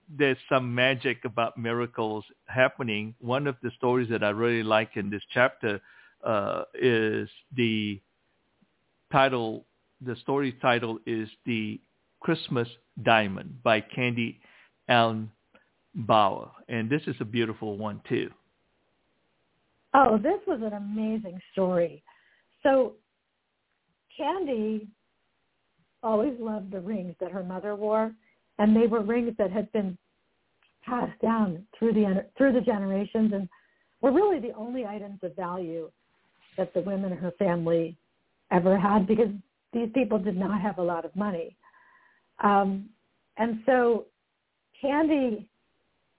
[0.09, 3.14] there's some magic about miracles happening.
[3.21, 5.81] One of the stories that I really like in this chapter
[6.25, 8.01] uh, is the
[9.12, 9.66] title
[10.01, 11.79] the story title is The
[12.21, 12.69] Christmas
[13.03, 14.40] Diamond by Candy
[14.88, 15.31] Allen
[15.95, 16.51] Bauer.
[16.69, 18.31] And this is a beautiful one too.
[19.93, 22.03] Oh, this was an amazing story.
[22.62, 22.95] So
[24.20, 24.87] Candy
[26.02, 28.12] always loved the rings that her mother wore,
[28.59, 29.96] and they were rings that had been
[30.85, 33.48] passed down through the through the generations and
[34.02, 35.90] were really the only items of value
[36.56, 37.96] that the women in her family
[38.50, 39.28] ever had because
[39.72, 41.56] these people did not have a lot of money.
[42.42, 42.90] Um,
[43.38, 44.06] and so
[44.80, 45.48] Candy,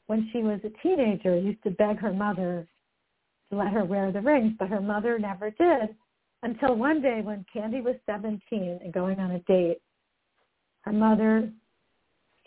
[0.08, 2.68] when she was a teenager, used to beg her mother
[3.52, 5.96] to let her wear the rings, but her mother never did
[6.44, 8.42] until one day when Candy was 17
[8.84, 9.82] and going on a date,
[10.82, 11.52] her mother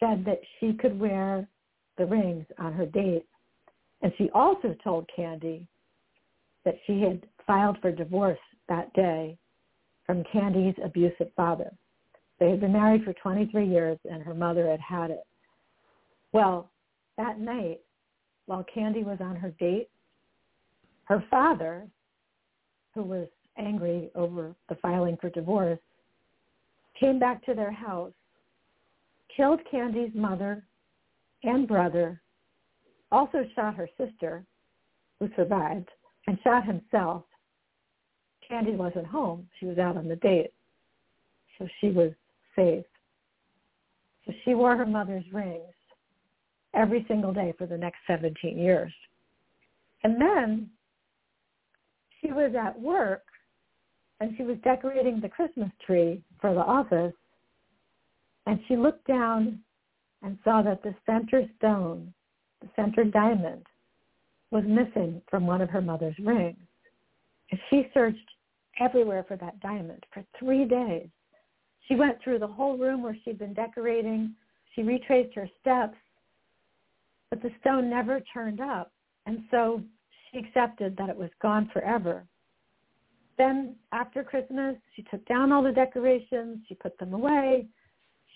[0.00, 1.48] said that she could wear
[1.96, 3.26] the rings on her date.
[4.02, 5.66] And she also told Candy
[6.64, 9.38] that she had filed for divorce that day
[10.06, 11.70] from Candy's abusive father.
[12.40, 15.24] They had been married for 23 years and her mother had had it.
[16.32, 16.70] Well,
[17.16, 17.80] that night,
[18.46, 19.88] while Candy was on her date,
[21.04, 21.86] her father,
[22.94, 25.78] who was angry over the filing for divorce,
[26.98, 28.12] came back to their house,
[29.36, 30.64] killed Candy's mother
[31.42, 32.20] and brother,
[33.12, 34.44] also shot her sister,
[35.18, 35.88] who survived,
[36.26, 37.24] and shot himself.
[38.48, 39.48] Candy wasn't home.
[39.58, 40.52] She was out on the date.
[41.58, 42.10] So she was
[42.56, 42.84] safe.
[44.26, 45.62] So she wore her mother's rings
[46.74, 48.92] every single day for the next 17 years.
[50.02, 50.70] And then
[52.20, 53.22] she was at work
[54.24, 57.12] and she was decorating the Christmas tree for the office
[58.46, 59.60] and she looked down
[60.22, 62.12] and saw that the center stone,
[62.62, 63.66] the center diamond,
[64.50, 66.56] was missing from one of her mother's rings.
[67.50, 68.30] And she searched
[68.80, 71.08] everywhere for that diamond for three days.
[71.86, 74.34] She went through the whole room where she'd been decorating.
[74.74, 75.98] She retraced her steps,
[77.28, 78.90] but the stone never turned up.
[79.26, 79.82] And so
[80.30, 82.24] she accepted that it was gone forever.
[83.36, 86.58] Then after Christmas, she took down all the decorations.
[86.68, 87.66] She put them away.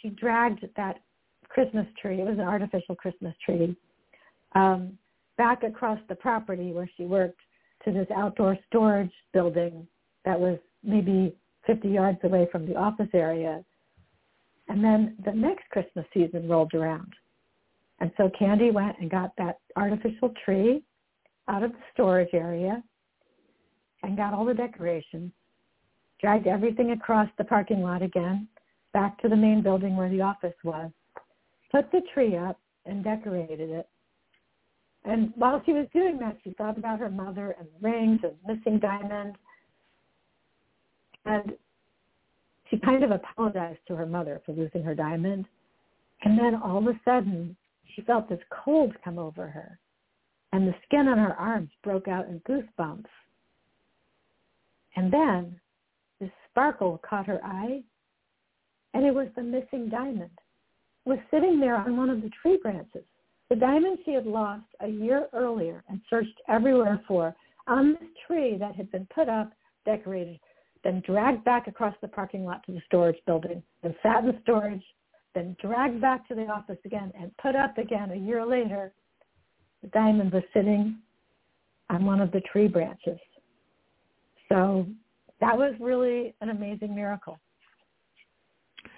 [0.03, 1.01] She dragged that
[1.49, 2.21] Christmas tree.
[2.21, 3.77] It was an artificial Christmas tree.
[4.55, 4.99] Um,
[5.37, 7.41] back across the property where she worked
[7.85, 9.87] to this outdoor storage building
[10.25, 11.35] that was maybe
[11.67, 13.65] 50 yards away from the office area.
[14.69, 17.13] And then the next Christmas season rolled around.
[18.01, 20.83] And so Candy went and got that artificial tree
[21.49, 22.83] out of the storage area
[24.03, 25.33] and got all the decorations,
[26.21, 28.49] dragged everything across the parking lot again,
[28.93, 30.91] back to the main building where the office was,
[31.71, 33.89] put the tree up and decorated it.
[35.05, 38.35] And while she was doing that, she thought about her mother and the rings and
[38.47, 39.37] missing diamond.
[41.25, 41.53] And
[42.71, 45.47] she kind of apologized to her mother for losing her diamond.
[46.23, 47.57] And then all of a sudden,
[47.95, 49.79] she felt this cold come over her.
[50.53, 53.07] And the skin on her arms broke out in goosebumps.
[54.97, 55.61] And then
[56.21, 57.83] this sparkle caught her eye,
[58.95, 60.31] and it was the missing diamond.
[61.07, 63.05] It was sitting there on one of the tree branches.
[63.49, 67.35] The diamond she had lost a year earlier and searched everywhere for
[67.67, 69.53] on this tree that had been put up,
[69.85, 70.39] decorated,
[70.85, 74.83] then dragged back across the parking lot to the storage building, then sat in storage,
[75.35, 78.93] then dragged back to the office again and put up again a year later.
[79.83, 80.99] The diamond was sitting
[81.91, 83.19] on one of the tree branches.
[84.49, 84.87] So
[85.41, 87.39] that was really an amazing miracle.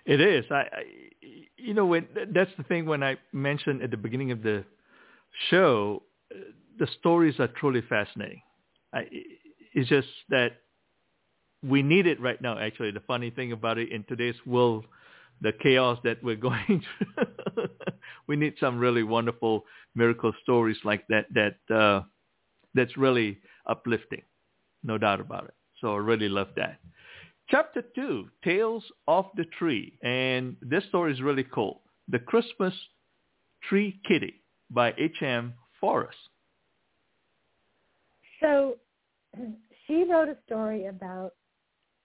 [0.07, 0.45] It is.
[0.51, 0.85] I, I
[1.57, 4.65] you know, when that's the thing when I mentioned at the beginning of the
[5.51, 6.03] show,
[6.79, 8.43] the stories are truly fascinating.
[8.93, 9.07] I,
[9.75, 10.53] it's just that
[11.63, 12.59] we need it right now.
[12.59, 14.87] Actually, the funny thing about it in today's world,
[15.43, 17.69] the chaos that we're going through,
[18.27, 21.27] we need some really wonderful miracle stories like that.
[21.35, 22.03] That uh,
[22.75, 24.23] that's really uplifting
[24.83, 25.55] no doubt about it.
[25.81, 26.79] So I really love that.
[27.49, 29.99] Chapter 2, Tales of the Tree.
[30.03, 31.83] And this story is really cool.
[32.09, 32.75] The Christmas
[33.69, 35.55] Tree Kitty by H.M.
[35.81, 36.17] Forrest.
[38.41, 38.77] So
[39.87, 41.33] she wrote a story about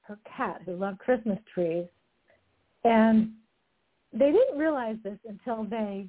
[0.01, 1.85] her cat who loved Christmas trees.
[2.83, 3.31] And
[4.13, 6.07] they didn't realize this until they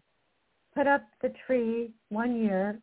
[0.74, 2.78] put up the tree one year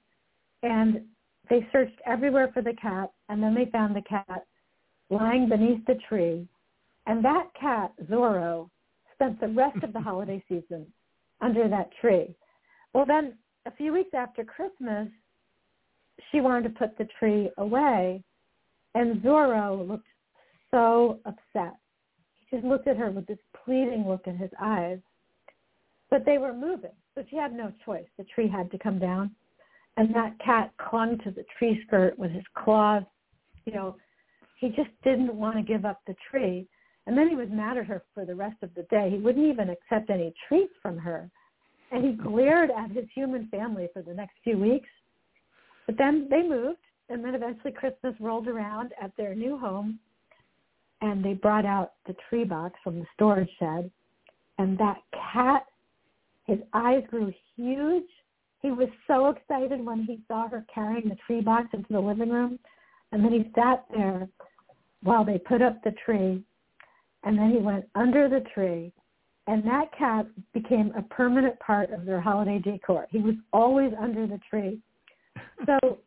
[0.64, 1.02] and
[1.50, 4.46] they searched everywhere for the cat, and then they found the cat
[5.10, 6.48] lying beneath the tree.
[7.06, 8.70] And that cat, Zorro,
[9.14, 10.86] spent the rest of the holiday season
[11.42, 12.36] under that tree.
[12.94, 15.08] Well, then a few weeks after Christmas,
[16.32, 18.24] she wanted to put the tree away,
[18.96, 20.08] and Zorro looked
[20.72, 21.76] so upset.
[22.40, 25.00] He just looked at her with this pleading look in his eyes.
[26.10, 28.06] But they were moving, so she had no choice.
[28.18, 29.32] The tree had to come down.
[29.98, 33.04] And that cat clung to the tree skirt with his claws.
[33.66, 33.96] You know,
[34.60, 36.68] he just didn't want to give up the tree.
[37.06, 39.10] And then he was mad at her for the rest of the day.
[39.12, 41.30] He wouldn't even accept any treats from her.
[41.92, 44.90] And he glared at his human family for the next few weeks.
[45.86, 46.80] But then they moved,
[47.10, 50.00] and then eventually Christmas rolled around at their new home,
[51.02, 53.92] and they brought out the tree box from the storage shed.
[54.58, 55.02] And that
[55.34, 55.66] cat,
[56.46, 58.10] his eyes grew huge.
[58.64, 62.30] He was so excited when he saw her carrying the tree box into the living
[62.30, 62.58] room.
[63.12, 64.28] And then he sat there
[65.04, 66.44] while they put up the tree
[67.24, 68.92] and then he went under the tree
[69.48, 73.08] and that cat became a permanent part of their holiday decor.
[73.10, 74.80] He was always under the tree.
[75.66, 76.00] So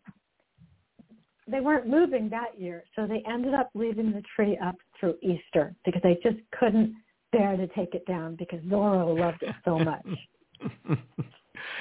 [1.48, 5.74] they weren't moving that year, so they ended up leaving the tree up through Easter
[5.84, 6.94] because they just couldn't
[7.32, 10.06] bear to take it down because Zorro loved it so much.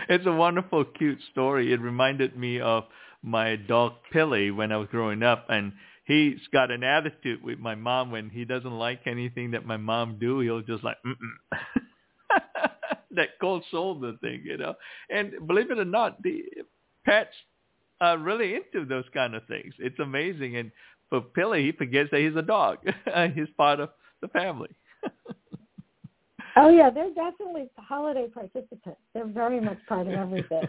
[0.10, 1.74] it's a wonderful, cute story.
[1.74, 2.86] It reminded me of
[3.22, 5.74] my dog Pilly when I was growing up, and
[6.06, 10.18] he's got an attitude with my mom when he doesn't like anything that my mom
[10.20, 10.40] do.
[10.40, 11.16] He'll just like mm
[13.12, 14.76] that cold shoulder thing, you know.
[15.10, 16.44] And believe it or not, the
[17.06, 17.34] pets
[18.02, 19.74] are really into those kind of things.
[19.80, 20.58] It's amazing.
[20.58, 20.72] And
[21.10, 22.80] for Pilly, he forgets that he's a dog.
[23.36, 23.90] he's part of
[24.22, 24.70] the family.
[26.56, 29.00] Oh yeah, they're definitely holiday participants.
[29.14, 30.64] They're very much part of everything.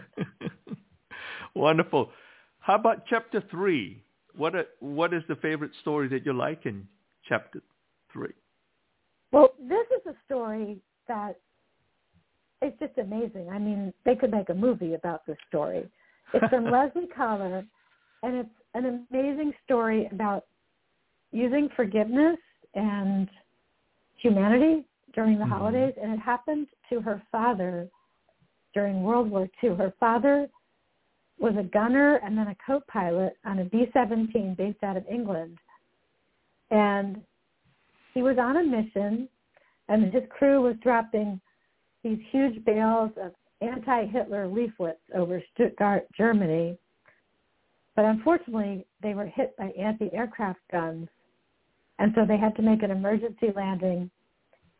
[1.55, 2.11] Wonderful.
[2.59, 4.03] How about chapter three?
[4.37, 6.87] what a, what is the favorite story that you like in
[7.27, 7.61] chapter
[8.13, 8.33] three?
[9.31, 11.37] Well, this is a story that
[12.61, 13.49] it's just amazing.
[13.51, 15.89] I mean, they could make a movie about this story.
[16.33, 17.65] It's from Leslie Collar,
[18.23, 20.45] and it's an amazing story about
[21.31, 22.37] using forgiveness
[22.75, 23.27] and
[24.17, 25.53] humanity during the mm-hmm.
[25.53, 25.93] holidays.
[26.01, 27.89] And it happened to her father
[28.73, 29.75] during World War II.
[29.75, 30.47] Her father
[31.39, 35.57] was a gunner and then a co-pilot on a B-17 based out of England.
[36.71, 37.21] And
[38.13, 39.29] he was on a mission,
[39.87, 41.39] and his crew was dropping
[42.03, 46.77] these huge bales of anti-Hitler leaflets over Stuttgart, Germany.
[47.95, 51.07] But unfortunately, they were hit by anti-aircraft guns,
[51.99, 54.09] and so they had to make an emergency landing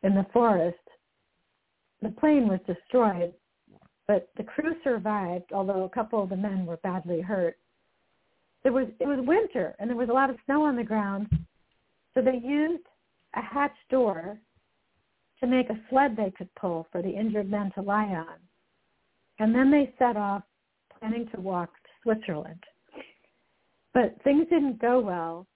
[0.04, 0.78] in the forest.
[2.02, 3.34] The plane was destroyed,
[4.08, 7.58] but the crew survived, although a couple of the men were badly hurt.
[8.64, 11.28] There was it was winter and there was a lot of snow on the ground,
[12.14, 12.84] so they used
[13.36, 14.38] a hatch door
[15.40, 18.38] to make a sled they could pull for the injured men to lie on.
[19.40, 20.44] And then they set off
[21.00, 22.64] planning to walk to Switzerland.
[23.94, 25.48] But things didn't go well,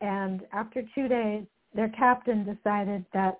[0.00, 1.44] and after two days,
[1.74, 3.38] their captain decided that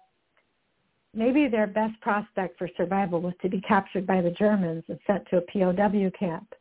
[1.15, 5.27] maybe their best prospect for survival was to be captured by the Germans and sent
[5.29, 6.55] to a POW camp.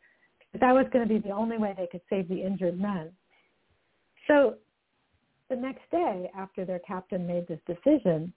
[0.51, 3.11] But that was going to be the only way they could save the injured men.
[4.27, 4.55] So
[5.49, 8.33] the next day, after their captain made this decision,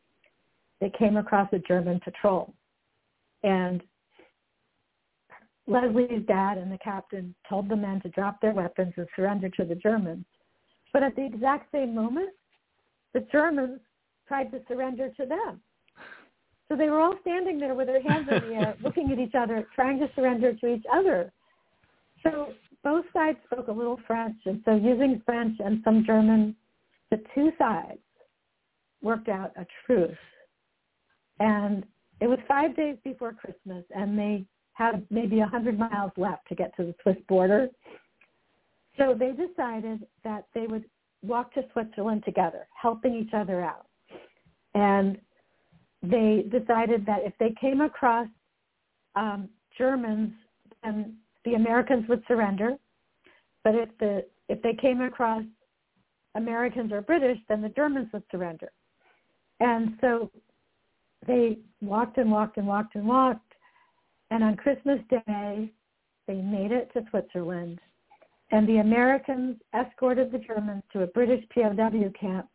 [0.80, 2.52] they came across a German patrol.
[3.42, 3.82] And
[5.66, 9.64] Leslie's dad and the captain told the men to drop their weapons and surrender to
[9.64, 10.24] the Germans.
[10.92, 12.30] But at the exact same moment,
[13.12, 13.80] the Germans
[14.26, 15.60] tried to surrender to them.
[16.68, 19.34] So they were all standing there with their hands in the air, looking at each
[19.34, 21.32] other, trying to surrender to each other.
[22.22, 22.52] So
[22.82, 26.56] both sides spoke a little French, and so using French and some German,
[27.10, 28.00] the two sides
[29.02, 30.16] worked out a truce.
[31.38, 31.84] And
[32.20, 36.54] it was five days before Christmas, and they had maybe a hundred miles left to
[36.54, 37.68] get to the Swiss border.
[38.98, 40.84] So they decided that they would
[41.22, 43.86] walk to Switzerland together, helping each other out.
[44.74, 45.18] And
[46.02, 48.28] they decided that if they came across
[49.14, 50.32] um, Germans,
[50.82, 52.76] then the Americans would surrender.
[53.64, 55.42] But if the if they came across
[56.34, 58.70] Americans or British, then the Germans would surrender.
[59.60, 60.30] And so
[61.26, 63.52] they walked and walked and walked and walked.
[64.30, 65.72] And on Christmas Day,
[66.26, 67.80] they made it to Switzerland.
[68.50, 72.48] And the Americans escorted the Germans to a British POW camp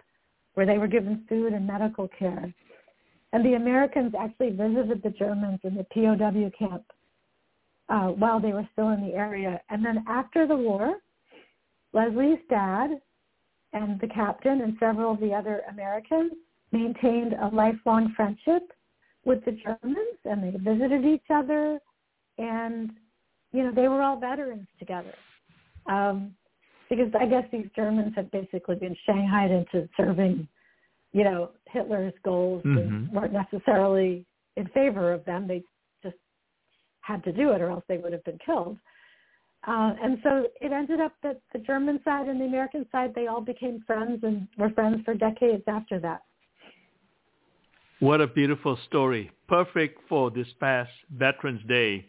[0.53, 2.53] where they were given food and medical care.
[3.33, 6.83] And the Americans actually visited the Germans in the POW camp
[7.89, 9.61] uh, while they were still in the area.
[9.69, 10.95] And then after the war,
[11.93, 12.89] Leslie's dad
[13.73, 16.33] and the captain and several of the other Americans
[16.71, 18.71] maintained a lifelong friendship
[19.25, 21.79] with the Germans and they visited each other
[22.37, 22.91] and
[23.51, 25.13] you know they were all veterans together
[25.85, 26.33] um,
[26.89, 30.47] because I guess these Germans had basically been shanghaied into serving
[31.13, 33.13] you know, Hitler's goals mm-hmm.
[33.13, 34.25] weren't necessarily
[34.57, 35.47] in favor of them.
[35.47, 35.63] They
[36.03, 36.15] just
[37.01, 38.77] had to do it or else they would have been killed.
[39.67, 43.27] Uh, and so it ended up that the German side and the American side, they
[43.27, 46.21] all became friends and were friends for decades after that.
[47.99, 49.29] What a beautiful story.
[49.47, 52.07] Perfect for this past Veterans Day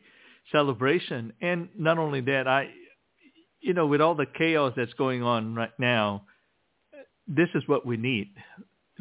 [0.50, 1.34] celebration.
[1.42, 2.70] And not only that, I,
[3.60, 6.22] you know, with all the chaos that's going on right now,
[7.28, 8.30] this is what we need,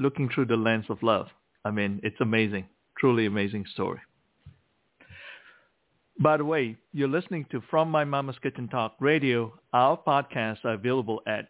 [0.01, 1.27] looking through the lens of love.
[1.63, 2.65] I mean, it's amazing,
[2.97, 3.99] truly amazing story.
[6.19, 9.53] By the way, you're listening to From My Mama's Kitchen Talk Radio.
[9.73, 11.47] Our podcasts are available at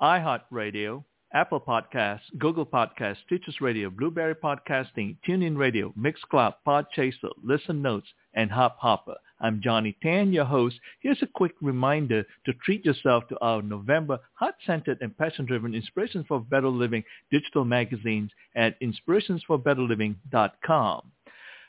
[0.00, 8.08] iHeartRadio, Apple Podcasts, Google Podcasts, Stitcher Radio, Blueberry Podcasting, TuneIn Radio, Mixcloud, Podchaser, Listen Notes,
[8.32, 9.16] and Hubhopper.
[9.40, 10.80] I'm Johnny Tan, your host.
[11.00, 16.40] Here's a quick reminder to treat yourself to our November heart-centered and passion-driven Inspirations for
[16.40, 21.12] Better Living digital magazines at inspirationsforbetterliving.com.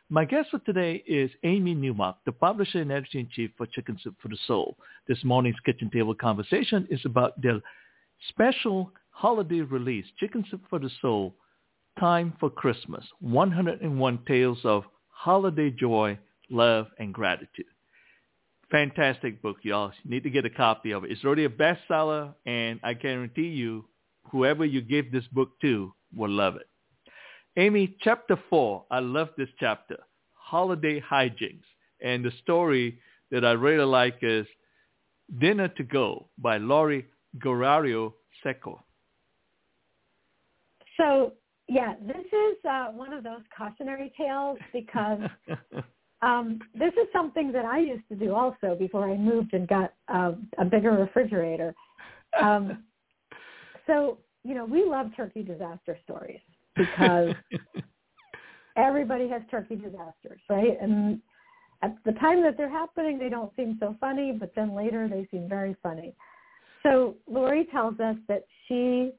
[0.10, 4.30] My guest for today is Amy Newmark, the publisher and editor-in-chief for Chicken Soup for
[4.30, 4.76] the Soul.
[5.08, 7.62] This morning's kitchen table conversation is about their
[8.30, 11.36] special holiday release, Chicken Soup for the Soul,
[12.00, 16.18] Time for Christmas, 101 Tales of Holiday Joy,
[16.50, 17.66] Love, and Gratitude.
[18.72, 19.92] Fantastic book, y'all.
[20.04, 21.12] You need to get a copy of it.
[21.12, 23.86] It's already a bestseller, and I guarantee you,
[24.32, 26.68] whoever you give this book to will love it.
[27.58, 29.98] Amy, chapter four, I love this chapter,
[30.36, 31.64] Holiday Hijinks.
[32.02, 33.00] And the story
[33.32, 34.46] that I really like is
[35.40, 37.06] Dinner to Go by Lori
[37.40, 38.84] Gorario Seco.
[40.98, 41.34] So,
[41.68, 45.22] yeah, this is uh, one of those cautionary tales because
[46.22, 49.94] um, this is something that I used to do also before I moved and got
[50.08, 51.74] uh, a bigger refrigerator.
[52.42, 52.84] Um,
[53.88, 56.42] so, you know, we love turkey disaster stories
[56.76, 57.34] because
[58.76, 60.78] everybody has turkey disasters, right?
[60.82, 61.22] And
[61.82, 65.28] at the time that they're happening, they don't seem so funny, but then later they
[65.32, 66.14] seem very funny.
[66.84, 69.12] So Lori tells us that she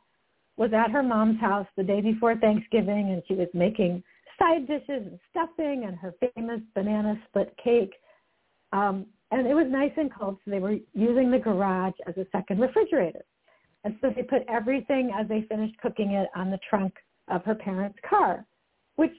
[0.57, 4.03] was at her mom's house the day before Thanksgiving and she was making
[4.41, 7.93] side dishes and stuffing and her famous banana split cake.
[8.73, 12.27] Um, and it was nice and cold, so they were using the garage as a
[12.33, 13.25] second refrigerator.
[13.85, 16.95] And so they put everything as they finished cooking it on the trunk
[17.29, 18.45] of her parents' car,
[18.97, 19.15] which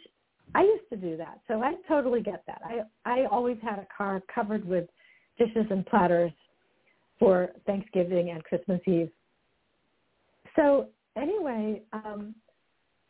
[0.54, 1.40] I used to do that.
[1.48, 2.62] So I totally get that.
[2.66, 4.88] I I always had a car covered with
[5.40, 6.32] dishes and platters
[7.20, 9.10] for Thanksgiving and Christmas Eve.
[10.56, 12.36] So anyway, um,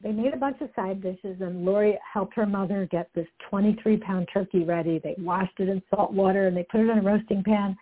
[0.03, 3.97] they made a bunch of side dishes and Lori helped her mother get this 23
[3.97, 4.99] pound turkey ready.
[4.99, 7.75] They washed it in salt water and they put it in a roasting pan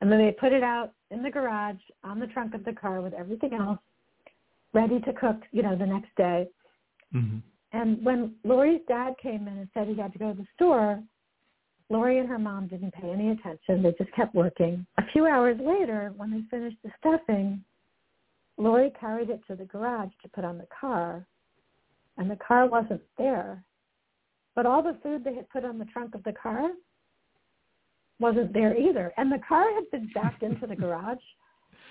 [0.00, 3.00] and then they put it out in the garage on the trunk of the car
[3.00, 3.78] with everything else
[4.74, 6.48] ready to cook, you know, the next day.
[7.14, 7.38] Mm-hmm.
[7.72, 11.02] And when Lori's dad came in and said he had to go to the store,
[11.88, 13.82] Lori and her mom didn't pay any attention.
[13.82, 14.86] They just kept working.
[14.98, 17.62] A few hours later, when they finished the stuffing,
[18.56, 21.26] Lori carried it to the garage to put on the car,
[22.18, 23.62] and the car wasn't there.
[24.54, 26.70] But all the food they had put on the trunk of the car
[28.20, 29.12] wasn't there either.
[29.16, 31.18] And the car had been backed into the garage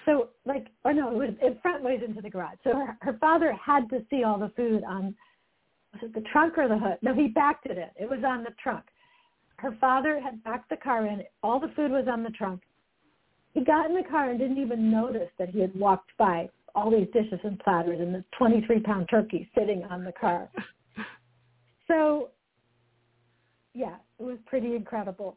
[0.06, 2.58] so like, or no, it was it front ways into the garage.
[2.64, 5.16] So her, her father had to see all the food on
[5.94, 6.98] was it the trunk or the hood?
[7.02, 7.90] No, he backed it in.
[8.00, 8.86] It was on the trunk.
[9.58, 11.22] Her father had backed the car in.
[11.44, 12.62] All the food was on the trunk.
[13.54, 16.92] He got in the car and didn't even notice that he had walked by all
[16.92, 20.50] these dishes and platters and the 23 pound turkey sitting on the car.
[21.88, 22.30] So,
[23.74, 25.36] yeah, it was pretty incredible.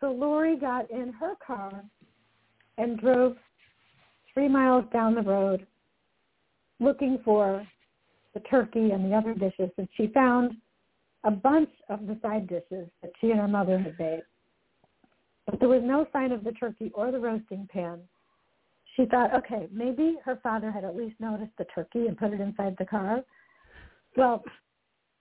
[0.00, 1.82] So Lori got in her car
[2.76, 3.34] and drove
[4.32, 5.66] three miles down the road
[6.78, 7.66] looking for
[8.34, 10.56] the turkey and the other dishes, and she found
[11.24, 14.22] a bunch of the side dishes that she and her mother had made.
[15.46, 18.00] But there was no sign of the turkey or the roasting pan.
[18.98, 22.40] She thought, okay, maybe her father had at least noticed the turkey and put it
[22.40, 23.22] inside the car.
[24.16, 24.42] Well,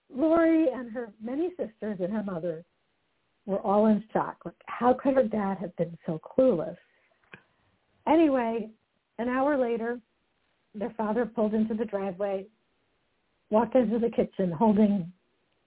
[0.10, 2.66] Lori and her many sisters and her mother
[3.46, 4.38] were all in shock.
[4.46, 6.76] Like, how could her dad have been so clueless?
[8.08, 8.72] Anyway,
[9.20, 10.00] an hour later,
[10.74, 12.48] their father pulled into the driveway,
[13.52, 15.12] walked into the kitchen holding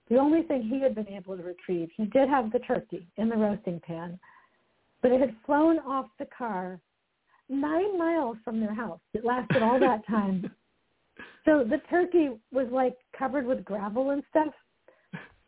[0.08, 1.90] the only thing he had been able to retrieve.
[1.96, 4.18] He did have the turkey in the roasting pan,
[5.00, 6.80] but it had flown off the car
[7.50, 9.00] nine miles from their house.
[9.12, 10.50] It lasted all that time.
[11.44, 14.54] so the turkey was like covered with gravel and stuff.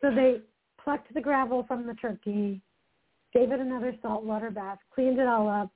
[0.01, 0.41] So they
[0.83, 2.61] plucked the gravel from the turkey,
[3.33, 5.71] gave it another saltwater bath, cleaned it all up,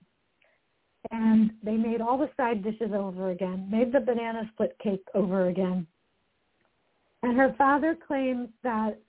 [1.11, 5.47] and they made all the side dishes over again, made the banana split cake over
[5.47, 5.88] again.
[7.23, 8.99] And her father claims that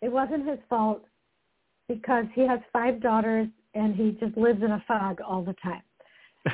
[0.00, 1.04] it wasn't his fault
[1.88, 5.82] because he has five daughters and he just lives in a fog all the time.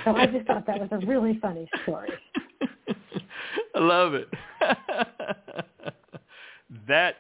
[0.05, 2.11] So I just thought that was a really funny story.
[3.75, 4.29] I love it.
[6.89, 7.17] That's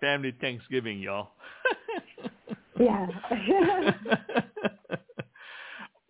[0.00, 1.30] family Thanksgiving, y'all.
[2.80, 3.06] yeah.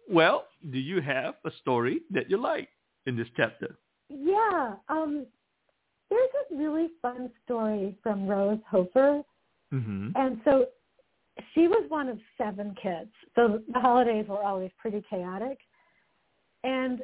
[0.08, 2.68] well, do you have a story that you like
[3.06, 3.76] in this chapter?
[4.08, 4.74] Yeah.
[4.88, 5.26] Um,
[6.10, 9.22] there's a really fun story from Rose Hofer.
[9.72, 10.08] Mm-hmm.
[10.14, 10.66] And so
[11.54, 13.10] she was one of seven kids.
[13.34, 15.58] So the holidays were always pretty chaotic.
[16.64, 17.02] And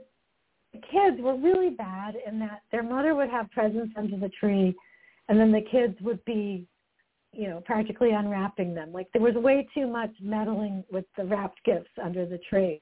[0.73, 4.75] the kids were really bad in that their mother would have presents under the tree
[5.29, 6.67] and then the kids would be,
[7.33, 8.93] you know, practically unwrapping them.
[8.93, 12.81] Like there was way too much meddling with the wrapped gifts under the tree.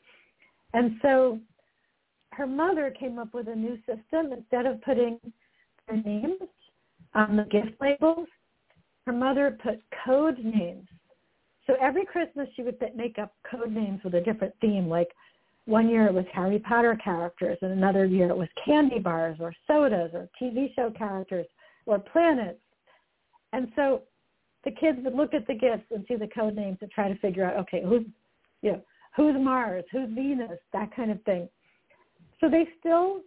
[0.72, 1.41] And so
[2.33, 4.33] her mother came up with a new system.
[4.33, 5.18] Instead of putting
[5.89, 6.41] their names
[7.14, 8.29] on the gift labels,
[9.07, 10.87] her mother put code names.
[11.66, 14.89] So every Christmas she would make up code names with a different theme.
[14.89, 15.09] Like
[15.67, 19.53] one year it was Harry Potter characters, and another year it was candy bars or
[19.67, 21.47] sodas or TV show characters
[21.87, 22.61] or planets.
[23.53, 24.03] And so
[24.64, 27.19] the kids would look at the gifts and see the code names and try to
[27.19, 28.05] figure out, okay, who's,
[28.62, 28.83] you know,
[29.17, 31.49] who's Mars, who's Venus, that kind of thing.
[32.41, 33.23] So they still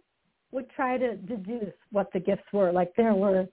[0.52, 2.72] would try to deduce what the gifts were.
[2.72, 3.46] Like there were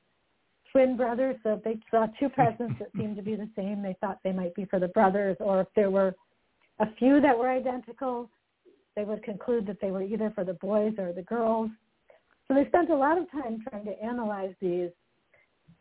[0.71, 3.95] twin brothers, so if they saw two presents that seemed to be the same, they
[3.99, 5.35] thought they might be for the brothers.
[5.39, 6.15] Or if there were
[6.79, 8.29] a few that were identical,
[8.97, 11.69] they would conclude that they were either for the boys or the girls.
[12.47, 14.89] So they spent a lot of time trying to analyze these.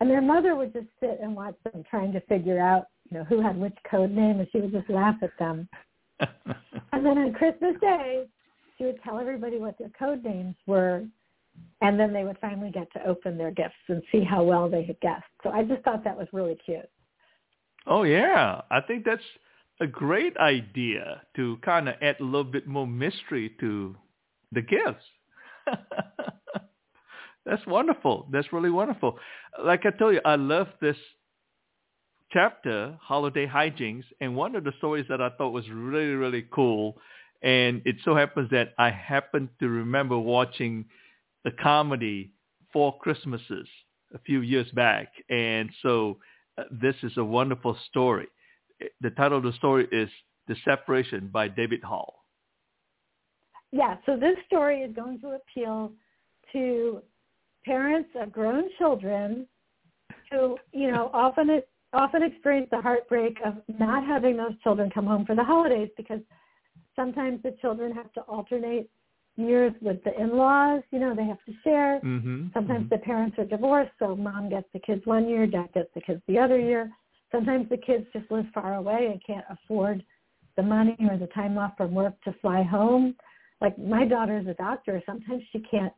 [0.01, 3.25] And their mother would just sit and watch them trying to figure out, you know,
[3.25, 5.67] who had which code name, and she would just laugh at them.
[6.21, 8.27] and then on Christmas Day,
[8.77, 11.03] she would tell everybody what their code names were,
[11.81, 14.85] and then they would finally get to open their gifts and see how well they
[14.85, 15.25] had guessed.
[15.43, 16.91] So I just thought that was really cute.
[17.87, 19.23] Oh yeah, I think that's
[19.81, 23.97] a great idea to kind of add a little bit more mystery to
[24.53, 25.05] the gifts.
[27.47, 28.29] That's wonderful.
[28.33, 29.19] That's really wonderful.
[29.63, 30.97] Like I told you, I love this
[32.33, 36.97] chapter, Holiday Hijinks, and one of the stories that I thought was really, really cool,
[37.43, 40.87] and it so happens that I happen to remember watching
[41.45, 42.33] the comedy
[42.73, 43.69] Four Christmases
[44.13, 46.19] a few years back, and so
[46.59, 48.27] uh, this is a wonderful story.
[49.01, 50.09] The title of the story is
[50.49, 52.25] The Separation by David Hall.
[53.73, 55.93] Yeah, so this story is going to appeal
[56.53, 57.03] to
[57.65, 59.47] parents of grown children
[60.31, 61.61] who, you know, often
[61.93, 66.21] often experience the heartbreak of not having those children come home for the holidays because
[66.95, 68.91] sometimes the children have to alternate
[69.37, 70.83] years with the in-laws.
[70.91, 72.01] You know, they have to share.
[72.05, 72.49] Mm-hmm.
[72.55, 72.95] Sometimes mm-hmm.
[72.95, 76.21] the parents are divorced, so mom gets the kids one year, dad gets the kids
[76.29, 76.91] the other year.
[77.37, 80.03] Sometimes the kids just live far away and can't afford
[80.57, 83.15] the money or the time off from work to fly home.
[83.61, 85.03] Like my daughter is a doctor.
[85.05, 85.93] Sometimes she can't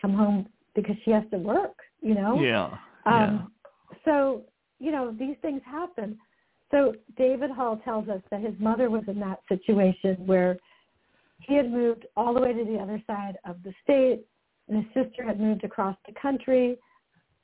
[0.00, 2.40] come home because she has to work, you know?
[2.40, 2.66] Yeah.
[3.06, 3.48] Um,
[3.92, 3.96] yeah.
[4.04, 4.42] So,
[4.80, 6.18] you know, these things happen.
[6.72, 10.58] So David Hall tells us that his mother was in that situation where
[11.40, 14.26] he had moved all the way to the other side of the state
[14.68, 16.76] and his sister had moved across the country.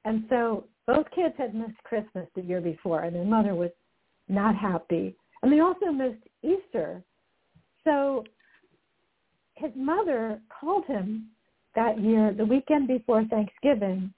[0.05, 3.71] And so both kids had missed Christmas the year before and their mother was
[4.29, 5.17] not happy.
[5.43, 7.03] And they also missed Easter.
[7.85, 8.25] So
[9.55, 11.29] his mother called him
[11.75, 14.13] that year, the weekend before Thanksgiving,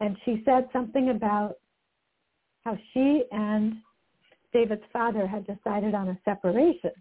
[0.00, 1.56] and she said something about
[2.64, 3.76] how she and
[4.52, 6.92] David's father had decided on a separation.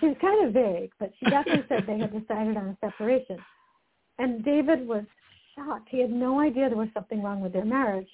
[0.00, 3.38] She was kind of vague, but she definitely said they had decided on a separation.
[4.18, 5.04] And David was
[5.58, 5.88] shocked.
[5.90, 8.08] He had no idea there was something wrong with their marriage.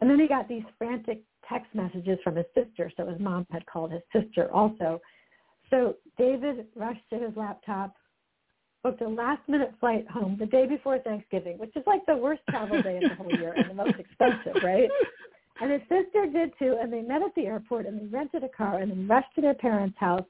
[0.00, 2.90] And then he got these frantic text messages from his sister.
[2.96, 5.00] So his mom had called his sister also.
[5.70, 7.96] So David rushed to his laptop,
[8.82, 12.42] booked a last minute flight home the day before Thanksgiving, which is like the worst
[12.50, 14.88] travel day of the whole year and the most expensive, right?
[15.60, 18.48] And his sister did too, and they met at the airport and they rented a
[18.48, 20.26] car and then rushed to their parents' house.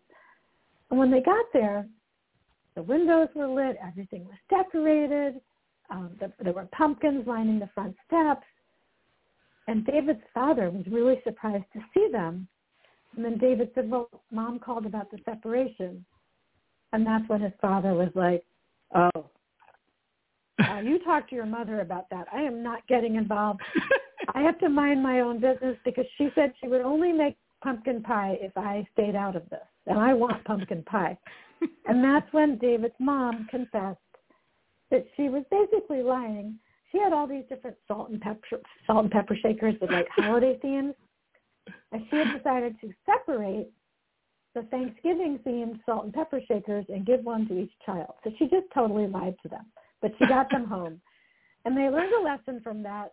[0.90, 1.86] And when they got there,
[2.76, 5.40] the windows were lit, everything was decorated,
[5.91, 8.47] um, the, there were pumpkins lining the front steps.
[9.68, 12.47] And David's father was really surprised to see them.
[13.16, 16.05] And then David said, well, mom called about the separation.
[16.93, 18.45] And that's when his father was like,
[18.95, 19.30] oh,
[20.64, 22.26] uh, you talk to your mother about that.
[22.32, 23.61] I am not getting involved.
[24.34, 28.03] I have to mind my own business because she said she would only make pumpkin
[28.03, 29.61] pie if I stayed out of this.
[29.87, 31.16] And I want pumpkin pie.
[31.87, 33.99] and that's when David's mom confessed
[34.91, 36.59] that she was basically lying.
[36.93, 40.59] She had all these different salt and pepper salt and pepper shakers with like holiday
[40.62, 40.95] themes.
[41.93, 43.68] And she had decided to separate
[44.55, 48.14] the Thanksgiving themed salt and pepper shakers and give one to each child.
[48.24, 49.66] So she just totally lied to them,
[50.01, 51.01] but she got them home.
[51.64, 53.12] And they learned a lesson from that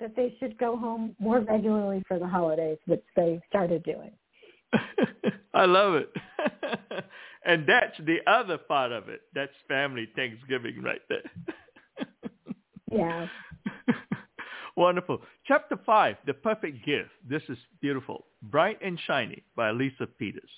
[0.00, 4.10] that they should go home more regularly for the holidays, which they started doing.
[5.54, 6.12] I love it.
[7.44, 9.22] And that's the other part of it.
[9.34, 12.06] That's family Thanksgiving right there.
[12.90, 13.26] yeah.
[14.76, 15.20] Wonderful.
[15.46, 17.10] Chapter 5, The Perfect Gift.
[17.28, 18.26] This is beautiful.
[18.42, 20.50] Bright and Shiny by Lisa Peters.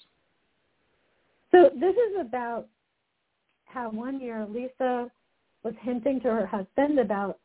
[1.50, 2.66] So this is about
[3.66, 5.10] how one year Lisa
[5.62, 7.38] was hinting to her husband about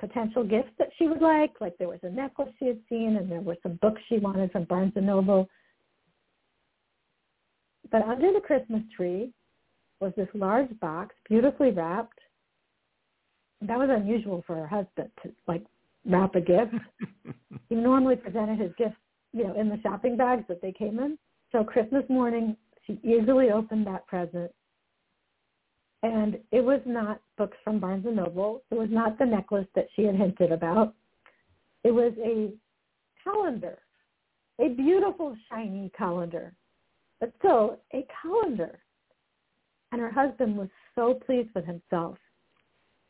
[0.00, 1.52] potential gifts that she would like.
[1.60, 4.50] Like there was a necklace she had seen and there were some books she wanted
[4.52, 5.48] from Barnes & Noble.
[7.90, 9.32] But under the Christmas tree
[10.00, 12.18] was this large box, beautifully wrapped.
[13.62, 15.64] That was unusual for her husband to like
[16.04, 16.74] wrap a gift.
[17.68, 18.96] he normally presented his gifts,
[19.32, 21.18] you know, in the shopping bags that they came in.
[21.52, 22.56] So Christmas morning,
[22.86, 24.50] she eagerly opened that present.
[26.02, 28.62] And it was not books from Barnes and Noble.
[28.70, 30.94] It was not the necklace that she had hinted about.
[31.82, 32.52] It was a
[33.24, 33.78] calendar,
[34.60, 36.52] a beautiful shiny calendar,
[37.20, 38.78] but still a calendar.
[39.92, 42.18] And her husband was so pleased with himself.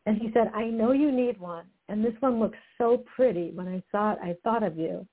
[0.06, 1.64] And he said, I know you need one.
[1.88, 3.50] And this one looks so pretty.
[3.54, 5.06] When I saw it, I thought of you.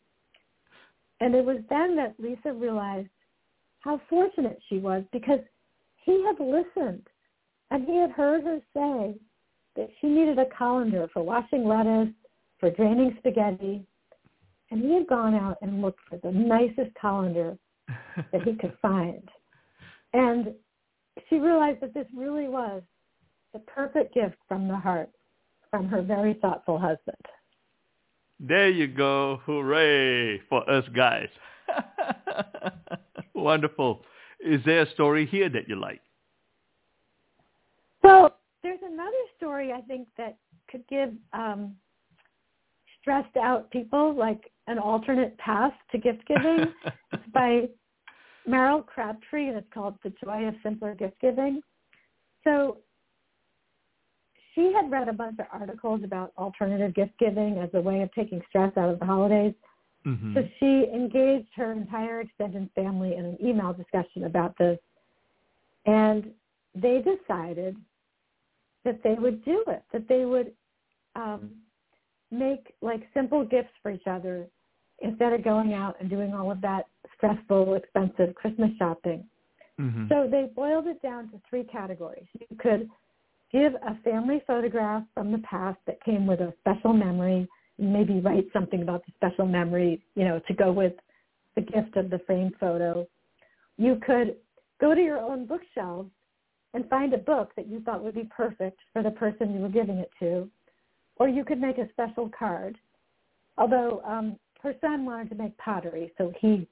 [1.20, 3.10] And it was then that Lisa realized
[3.80, 5.40] how fortunate she was because
[6.06, 7.08] he had listened
[7.72, 9.16] and he had heard her say
[9.76, 12.14] that she needed a colander for washing lettuce,
[12.60, 13.86] for draining spaghetti.
[14.70, 17.58] And he had gone out and looked for the nicest colander
[17.88, 19.28] that he could find.
[20.14, 20.54] And
[21.30, 22.82] she realized that this really was
[23.54, 25.10] the perfect gift from the heart
[25.70, 27.18] from her very thoughtful husband.
[28.40, 29.42] There you go.
[29.46, 31.30] Hooray for us guys.
[33.34, 34.04] Wonderful.
[34.40, 36.02] Is there a story here that you like?
[38.04, 40.38] So there's another story I think that
[40.70, 41.76] could give um,
[43.02, 46.74] stressed out people like an alternate path to gift giving.
[47.12, 47.68] it's by
[48.48, 51.62] Meryl Crabtree and it's called The Joy of Simpler Gift Giving.
[52.44, 52.78] So
[54.54, 58.14] she had read a bunch of articles about alternative gift giving as a way of
[58.14, 59.54] taking stress out of the holidays.
[60.06, 60.36] Mm-hmm.
[60.36, 64.78] So she engaged her entire extended family in an email discussion about this.
[65.86, 66.32] And
[66.76, 67.78] they decided
[68.84, 70.52] that they would do it, that they would
[71.16, 71.52] um,
[72.34, 74.48] make like simple gifts for each other
[75.02, 79.24] instead of going out and doing all of that stressful, expensive Christmas shopping.
[79.80, 80.08] Mm-hmm.
[80.10, 82.26] So they boiled it down to three categories.
[82.34, 82.90] You could
[83.52, 88.46] give a family photograph from the past that came with a special memory, maybe write
[88.54, 90.94] something about the special memory, you know, to go with
[91.56, 93.08] the gift of the framed photo.
[93.78, 94.38] You could
[94.80, 96.10] go to your own bookshelves
[96.74, 99.70] and find a book that you thought would be perfect for the person you were
[99.70, 100.50] giving it to.
[101.18, 102.78] Or you could make a special card.
[103.58, 106.68] Although um, her son wanted to make pottery, so he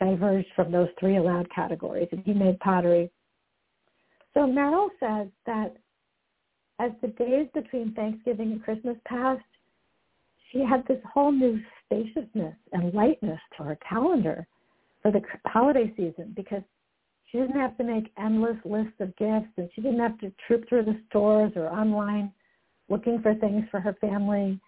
[0.00, 3.10] diverged from those three allowed categories and he made pottery.
[4.34, 5.76] So Merrill says that
[6.80, 9.42] as the days between Thanksgiving and Christmas passed,
[10.50, 14.46] she had this whole new spaciousness and lightness to her calendar
[15.02, 16.62] for the holiday season because
[17.30, 20.68] she didn't have to make endless lists of gifts and she didn't have to troop
[20.68, 22.32] through the stores or online
[22.88, 24.60] looking for things for her family.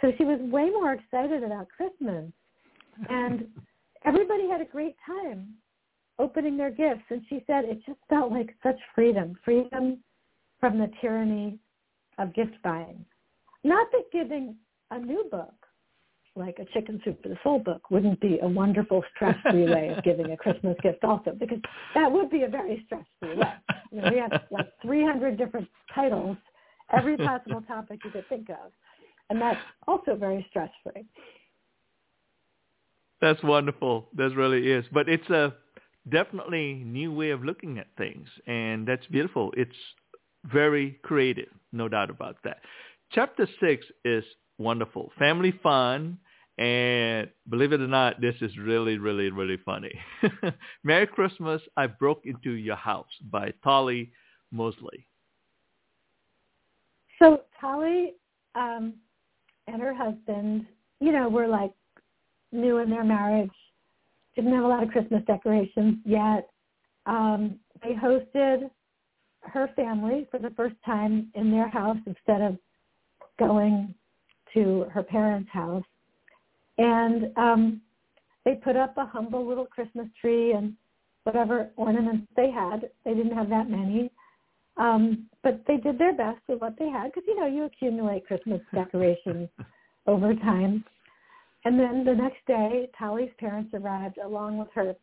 [0.00, 2.30] So she was way more excited about Christmas.
[3.08, 3.46] And
[4.04, 5.54] everybody had a great time
[6.18, 7.04] opening their gifts.
[7.10, 9.98] And she said it just felt like such freedom, freedom
[10.60, 11.58] from the tyranny
[12.18, 13.04] of gift buying.
[13.64, 14.56] Not that giving
[14.90, 15.54] a new book,
[16.34, 20.02] like a chicken soup for the soul book, wouldn't be a wonderful stress-free way of
[20.04, 21.58] giving a Christmas gift also, because
[21.94, 23.52] that would be a very stress-free way.
[23.90, 26.36] You know, we have like 300 different titles,
[26.92, 28.72] every possible topic you could think of,
[29.30, 31.04] and that's also very stress-free.
[33.20, 34.08] That's wonderful.
[34.16, 34.84] That really is.
[34.92, 35.54] But it's a
[36.10, 39.52] definitely new way of looking at things, and that's beautiful.
[39.56, 39.76] It's
[40.44, 42.58] very creative, no doubt about that.
[43.12, 44.24] Chapter six is
[44.58, 45.12] wonderful.
[45.18, 46.18] Family fun.
[46.58, 49.92] And believe it or not, this is really, really, really funny.
[50.84, 54.12] Merry Christmas, I Broke Into Your House by Tolly
[54.50, 55.06] Mosley.
[57.22, 58.14] So Tolly
[58.56, 58.94] um,
[59.68, 60.66] and her husband,
[61.00, 61.70] you know, were like
[62.50, 63.50] new in their marriage,
[64.34, 66.48] didn't have a lot of Christmas decorations yet.
[67.06, 68.68] Um, they hosted
[69.42, 72.58] her family for the first time in their house instead of
[73.38, 73.94] going
[74.54, 75.84] to her parents' house.
[76.78, 77.80] And um,
[78.44, 80.74] they put up a humble little Christmas tree and
[81.22, 82.90] whatever ornaments they had.
[83.04, 84.10] They didn't have that many.
[84.76, 88.26] Um, but they did their best with what they had because, you know, you accumulate
[88.26, 89.48] Christmas decorations
[90.06, 90.84] over time.
[91.64, 94.94] And then the next day, Tally's parents arrived along with her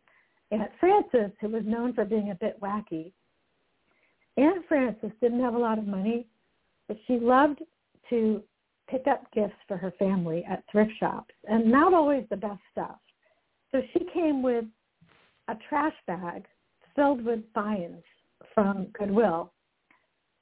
[0.52, 3.12] Aunt Frances, who was known for being a bit wacky.
[4.38, 6.26] Aunt Frances didn't have a lot of money,
[6.88, 7.62] but she loved
[8.10, 8.42] to
[8.90, 12.98] pick up gifts for her family at thrift shops, and not always the best stuff.
[13.72, 14.66] So she came with
[15.48, 16.46] a trash bag
[16.96, 18.04] filled with finds
[18.54, 19.54] from Goodwill.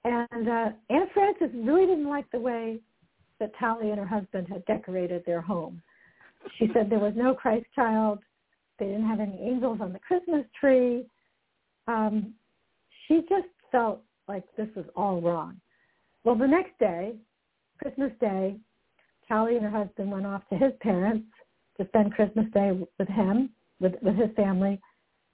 [0.03, 2.79] And uh, Aunt Frances really didn't like the way
[3.39, 5.81] that Tally and her husband had decorated their home.
[6.57, 8.19] She said there was no Christ child.
[8.79, 11.05] They didn't have any angels on the Christmas tree.
[11.87, 12.33] Um,
[13.07, 15.59] she just felt like this was all wrong.
[16.23, 17.15] Well, the next day,
[17.81, 18.57] Christmas Day,
[19.27, 21.27] Tally and her husband went off to his parents
[21.77, 24.79] to spend Christmas Day with him, with, with his family.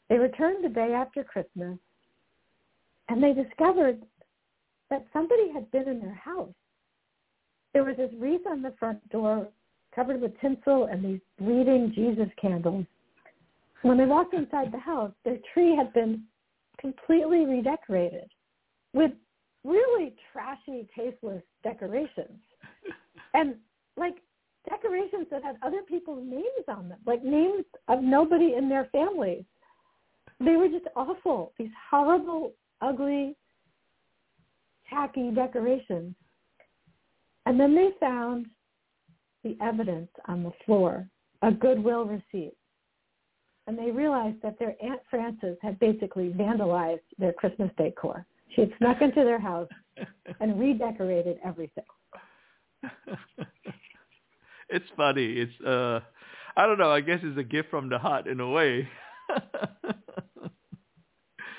[0.10, 1.78] They returned the day after Christmas,
[3.10, 4.02] and they discovered
[4.94, 6.54] that somebody had been in their house.
[7.74, 9.48] There was this wreath on the front door
[9.96, 12.86] covered with tinsel and these bleeding Jesus candles.
[13.82, 16.22] When they walked inside the house, their tree had been
[16.80, 18.30] completely redecorated
[18.94, 19.10] with
[19.64, 22.40] really trashy, tasteless decorations.
[23.34, 23.56] And
[23.98, 24.18] like
[24.70, 29.44] decorations that had other people's names on them, like names of nobody in their families.
[30.40, 31.52] They were just awful.
[31.58, 33.36] These horrible, ugly,
[34.90, 36.16] tacky decorations.
[37.46, 38.48] And then they found
[39.44, 41.08] the evidence on the floor,
[41.42, 42.54] a Goodwill receipt.
[43.68, 48.26] And they realized that their Aunt Frances had basically vandalized their Christmas decor.
[48.56, 49.70] She had snuck into their house
[50.40, 51.84] and redecorated everything.
[54.70, 55.26] it's funny.
[55.34, 56.02] It's uh
[56.56, 58.88] I don't know, I guess it's a gift from the heart in a way.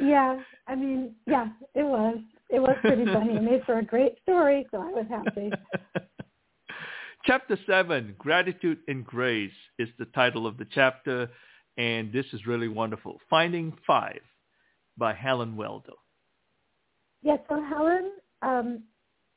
[0.01, 0.37] yeah,
[0.69, 2.19] I mean, yeah, it was.
[2.55, 3.35] It was pretty funny.
[3.35, 5.51] It made for a great story, so I was happy.
[7.27, 9.51] chapter 7, Gratitude and Grace
[9.81, 11.29] is the title of the chapter,
[11.79, 13.19] and this is really wonderful.
[13.29, 14.21] Finding Five
[14.97, 15.95] by Helen Weldo.
[17.23, 18.85] Yes, so Helen um,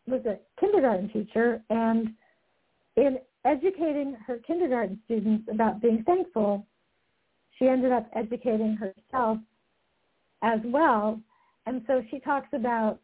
[0.05, 2.09] was a kindergarten teacher, and
[2.97, 6.67] in educating her kindergarten students about being thankful,
[7.57, 9.39] she ended up educating herself
[10.43, 11.19] as well.
[11.65, 12.99] And so she talks about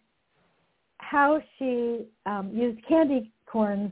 [1.09, 3.91] how she um, used candy corns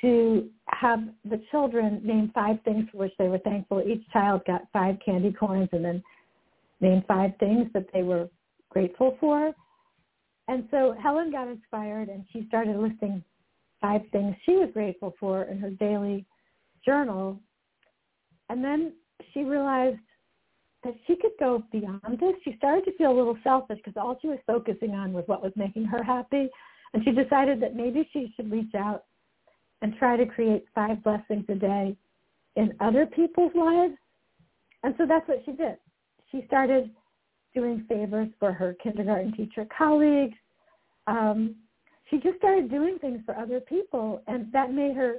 [0.00, 3.82] to have the children name five things for which they were thankful.
[3.82, 6.02] Each child got five candy corns and then
[6.80, 8.28] named five things that they were
[8.70, 9.52] grateful for.
[10.46, 13.22] And so Helen got inspired and she started listing
[13.80, 16.24] five things she was grateful for in her daily
[16.84, 17.38] journal.
[18.48, 18.92] And then
[19.32, 19.98] she realized
[20.84, 22.34] that she could go beyond this.
[22.44, 25.42] She started to feel a little selfish because all she was focusing on was what
[25.42, 26.48] was making her happy.
[26.94, 29.04] And she decided that maybe she should reach out
[29.82, 31.96] and try to create five blessings a day
[32.56, 33.94] in other people's lives.
[34.82, 35.76] And so that's what she did.
[36.30, 36.90] She started
[37.54, 40.36] doing favors for her kindergarten teacher colleagues.
[41.06, 41.56] Um,
[42.08, 45.16] she just started doing things for other people, and that made her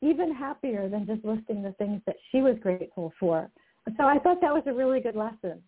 [0.00, 3.50] even happier than just listing the things that she was grateful for.
[3.96, 5.62] So I thought that was a really good lesson.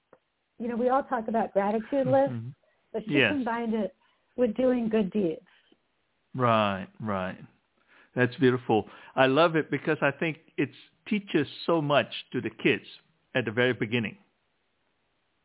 [0.58, 2.48] You know, we all talk about gratitude lists, mm-hmm.
[2.92, 3.32] but she yes.
[3.32, 3.94] combined it
[4.36, 5.40] with doing good deeds.
[6.34, 7.38] Right, right.
[8.14, 8.86] That's beautiful.
[9.16, 10.70] I love it because I think it
[11.08, 12.84] teaches so much to the kids
[13.34, 14.16] at the very beginning.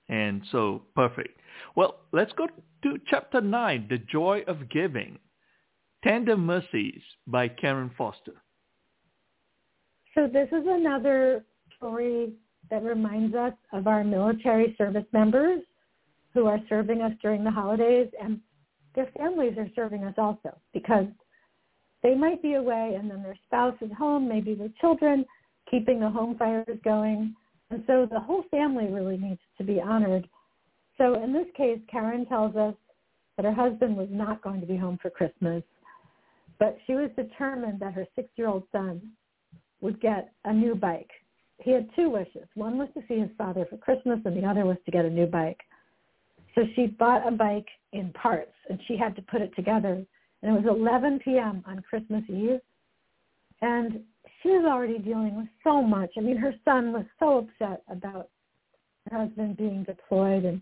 [0.09, 1.39] And so perfect.
[1.75, 2.47] Well, let's go
[2.83, 5.19] to chapter 9, The Joy of Giving.
[6.03, 8.33] Tender Mercies by Karen Foster.
[10.13, 11.43] So this is another
[11.75, 12.33] story
[12.69, 15.61] that reminds us of our military service members
[16.33, 18.39] who are serving us during the holidays and
[18.95, 21.05] their families are serving us also because
[22.03, 25.25] they might be away and then their spouse is home, maybe with children,
[25.69, 27.35] keeping the home fires going.
[27.71, 30.27] And so the whole family really needs to be honored.
[30.97, 32.75] So in this case, Karen tells us
[33.35, 35.63] that her husband was not going to be home for Christmas,
[36.59, 39.01] but she was determined that her six-year-old son
[39.81, 41.09] would get a new bike.
[41.59, 42.47] He had two wishes.
[42.55, 45.09] One was to see his father for Christmas, and the other was to get a
[45.09, 45.61] new bike.
[46.53, 50.05] So she bought a bike in parts, and she had to put it together.
[50.41, 51.63] And it was 11 p.m.
[51.65, 52.59] on Christmas Eve,
[53.61, 54.03] and
[54.41, 56.11] she was already dealing with so much.
[56.17, 58.29] I mean, her son was so upset about
[59.09, 60.61] her husband being deployed, and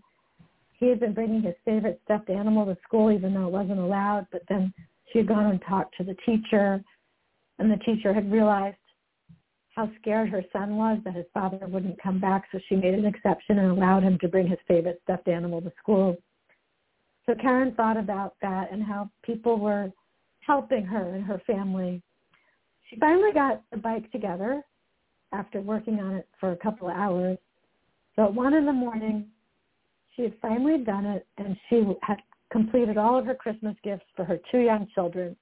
[0.78, 4.26] he had been bringing his favorite stuffed animal to school, even though it wasn't allowed.
[4.32, 4.72] But then
[5.12, 6.82] she had gone and talked to the teacher,
[7.58, 8.76] and the teacher had realized
[9.74, 13.04] how scared her son was that his father wouldn't come back, so she made an
[13.04, 16.16] exception and allowed him to bring his favorite stuffed animal to school.
[17.26, 19.90] So Karen thought about that and how people were
[20.40, 22.02] helping her and her family.
[22.88, 24.62] She finally got the bike together
[25.32, 27.38] after working on it for a couple of hours.
[28.14, 29.26] So at one in the morning,
[30.14, 32.18] she had finally done it and she had
[32.52, 35.34] completed all of her Christmas gifts for her two young children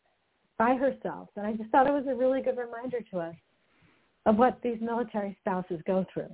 [0.56, 1.28] by herself.
[1.36, 3.34] And I just thought it was a really good reminder to us
[4.26, 6.30] of what these military spouses go through.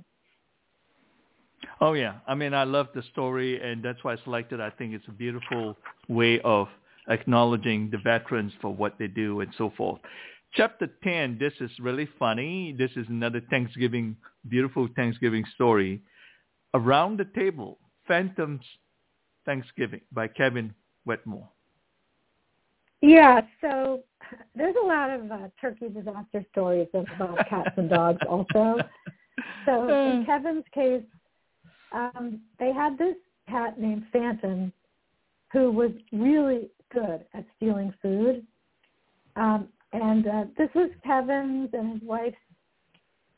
[1.81, 4.61] Oh yeah, I mean I love the story, and that's why I selected.
[4.61, 5.75] I think it's a beautiful
[6.07, 6.67] way of
[7.09, 9.99] acknowledging the veterans for what they do and so forth.
[10.53, 12.75] Chapter 10, this is really funny.
[12.77, 14.15] This is another Thanksgiving,
[14.47, 16.01] beautiful Thanksgiving story.
[16.73, 17.77] Around the Table,
[18.07, 18.61] Phantoms
[19.45, 20.73] Thanksgiving by Kevin
[21.05, 21.49] Wetmore.
[23.01, 24.03] Yeah, so
[24.55, 28.77] there's a lot of uh, turkey disaster stories about cats and dogs also.
[29.65, 31.03] So in Kevin's case,
[31.93, 33.15] um, they had this
[33.47, 34.71] cat named Phantom
[35.51, 38.45] who was really good at stealing food.
[39.35, 42.35] Um, and uh, this was Kevin's and his wife's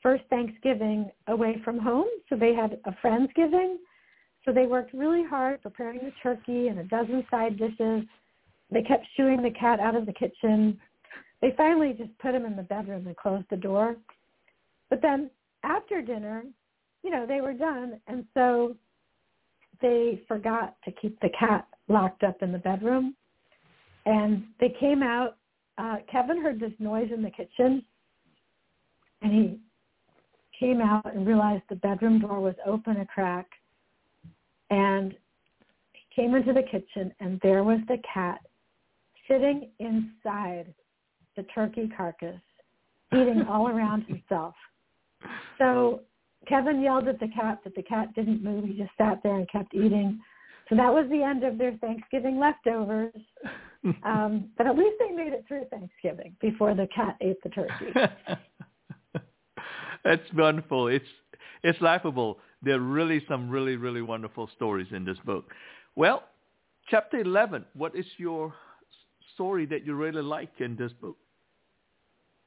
[0.01, 2.07] first Thanksgiving away from home.
[2.27, 3.75] So they had a Friendsgiving.
[4.43, 8.03] So they worked really hard preparing the turkey and a dozen side dishes.
[8.71, 10.79] They kept shooing the cat out of the kitchen.
[11.41, 13.97] They finally just put him in the bedroom and closed the door.
[14.89, 15.29] But then
[15.63, 16.43] after dinner,
[17.03, 17.99] you know, they were done.
[18.07, 18.75] And so
[19.81, 23.15] they forgot to keep the cat locked up in the bedroom.
[24.05, 25.37] And they came out.
[25.77, 27.83] Uh, Kevin heard this noise in the kitchen.
[29.21, 29.59] And he
[30.57, 33.47] came out and realized the bedroom door was open a crack.
[34.69, 35.13] And
[35.93, 38.39] he came into the kitchen and there was the cat
[39.27, 40.73] sitting inside
[41.35, 42.41] the turkey carcass,
[43.13, 44.55] eating all around himself.
[45.57, 46.01] So
[46.47, 48.65] Kevin yelled at the cat, but the cat didn't move.
[48.65, 50.19] He just sat there and kept eating.
[50.69, 53.13] So that was the end of their Thanksgiving leftovers.
[54.03, 57.93] Um, but at least they made it through Thanksgiving before the cat ate the turkey.
[60.03, 60.87] That's wonderful.
[60.87, 61.05] It's
[61.63, 62.39] it's laughable.
[62.63, 65.45] There are really some really really wonderful stories in this book.
[65.95, 66.23] Well,
[66.89, 67.65] chapter eleven.
[67.73, 68.53] What is your
[69.41, 71.17] story that you really like in this book?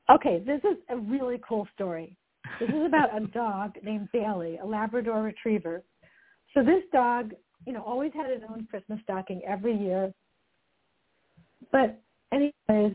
[0.08, 2.16] Okay, this is a really cool story.
[2.60, 5.82] This is about a dog named Bailey, a Labrador Retriever.
[6.52, 7.32] So this dog,
[7.66, 10.12] you know, always had his own Christmas stocking every year.
[11.72, 12.00] But
[12.32, 12.94] anyways,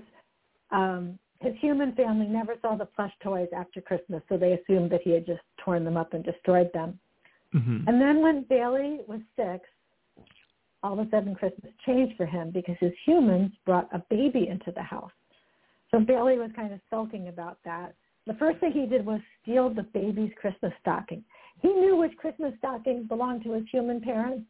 [0.71, 5.01] um, his human family never saw the plush toys after Christmas, so they assumed that
[5.03, 6.97] he had just torn them up and destroyed them.
[7.53, 7.87] Mm-hmm.
[7.87, 9.65] And then when Bailey was six,
[10.83, 14.71] all of a sudden Christmas changed for him because his humans brought a baby into
[14.71, 15.11] the house.
[15.91, 17.95] So Bailey was kind of sulking about that.
[18.27, 21.23] The first thing he did was steal the baby's Christmas stocking.
[21.61, 24.45] He knew which Christmas stocking belonged to his human parents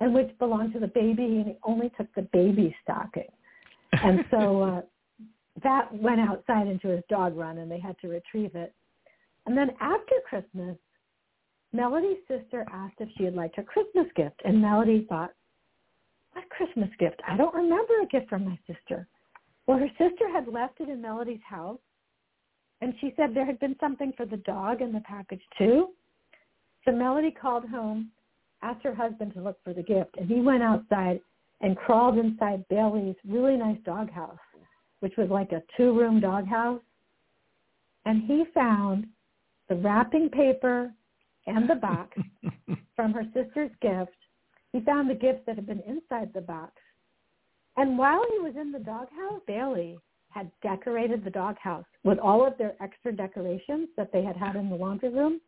[0.00, 3.28] and which belonged to the baby, and he only took the baby stocking.
[3.92, 4.80] And so uh,
[5.62, 8.72] that went outside into his dog run, and they had to retrieve it.
[9.46, 10.76] And then after Christmas,
[11.72, 15.32] Melody's sister asked if she had liked her Christmas gift, and Melody thought,
[16.38, 17.20] what Christmas gift?
[17.26, 19.06] I don't remember a gift from my sister.
[19.66, 21.80] Well, her sister had left it in Melody's house,
[22.80, 25.88] and she said there had been something for the dog in the package too.
[26.84, 28.10] So Melody called home,
[28.62, 31.20] asked her husband to look for the gift, and he went outside
[31.60, 34.38] and crawled inside Bailey's really nice doghouse,
[35.00, 36.80] which was like a two-room doghouse.
[38.04, 39.06] And he found
[39.68, 40.92] the wrapping paper
[41.46, 42.16] and the box
[42.96, 44.12] from her sister's gift.
[44.72, 46.72] He found the gifts that had been inside the box.
[47.76, 49.98] And while he was in the doghouse, Bailey
[50.30, 54.68] had decorated the doghouse with all of their extra decorations that they had had in
[54.68, 55.40] the laundry room.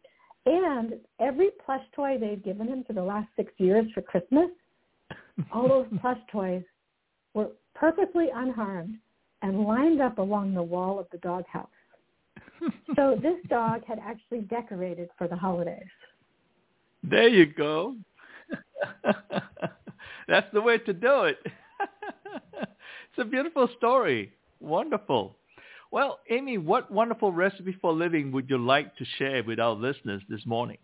[0.47, 4.49] And every plush toy they'd given him for the last six years for Christmas,
[5.53, 6.63] all those plush toys
[7.35, 8.97] were perfectly unharmed
[9.43, 11.69] and lined up along the wall of the doghouse.
[12.97, 15.83] so this dog had actually decorated for the holidays.
[17.03, 17.97] There you go.
[20.29, 21.39] That's the way to do it.
[22.55, 24.33] it's a beautiful story.
[24.61, 25.37] Wonderful.
[25.91, 30.23] Well, Amy, what wonderful recipe for living would you like to share with our listeners
[30.29, 30.79] this morning?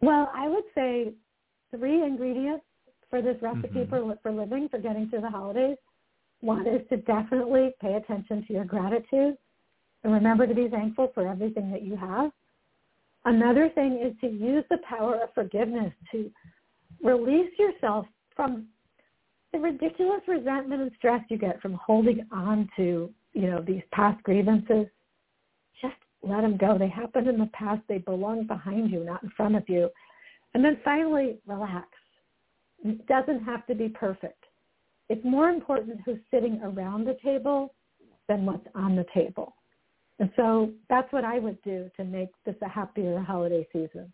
[0.00, 1.12] Well, I would say
[1.70, 2.64] three ingredients
[3.08, 3.90] for this recipe mm-hmm.
[3.90, 5.76] for, for living, for getting through the holidays.
[6.40, 9.36] One is to definitely pay attention to your gratitude
[10.02, 12.32] and remember to be thankful for everything that you have.
[13.24, 16.30] Another thing is to use the power of forgiveness to
[17.02, 18.66] release yourself from
[19.52, 24.22] the ridiculous resentment and stress you get from holding on to, you know, these past
[24.22, 24.86] grievances,
[25.82, 26.78] just let them go.
[26.78, 27.82] They happened in the past.
[27.88, 29.90] They belong behind you, not in front of you.
[30.54, 31.88] And then finally, relax.
[32.84, 34.44] It doesn't have to be perfect.
[35.08, 37.74] It's more important who's sitting around the table
[38.28, 39.54] than what's on the table.
[40.20, 44.12] And so that's what I would do to make this a happier holiday season.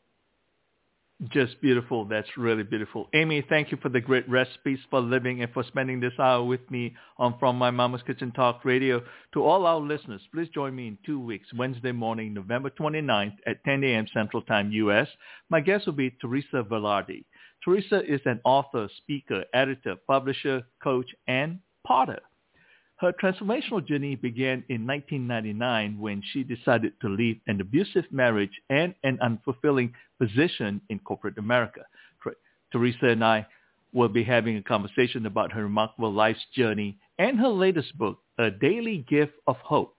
[1.30, 2.04] Just beautiful.
[2.04, 3.08] That's really beautiful.
[3.14, 6.70] Amy, thank you for the great recipes for living and for spending this hour with
[6.70, 9.02] me on From My Mama's Kitchen Talk Radio.
[9.32, 13.64] To all our listeners, please join me in two weeks, Wednesday morning, November 29th at
[13.64, 14.06] 10 a.m.
[14.12, 15.08] Central Time, U.S.
[15.48, 17.24] My guest will be Teresa Velardi.
[17.64, 22.20] Teresa is an author, speaker, editor, publisher, coach, and potter.
[22.98, 28.94] Her transformational journey began in 1999 when she decided to leave an abusive marriage and
[29.04, 31.82] an unfulfilling position in corporate America.
[32.72, 33.46] Teresa and I
[33.92, 38.50] will be having a conversation about her remarkable life's journey and her latest book, A
[38.50, 39.94] Daily Gift of Hope,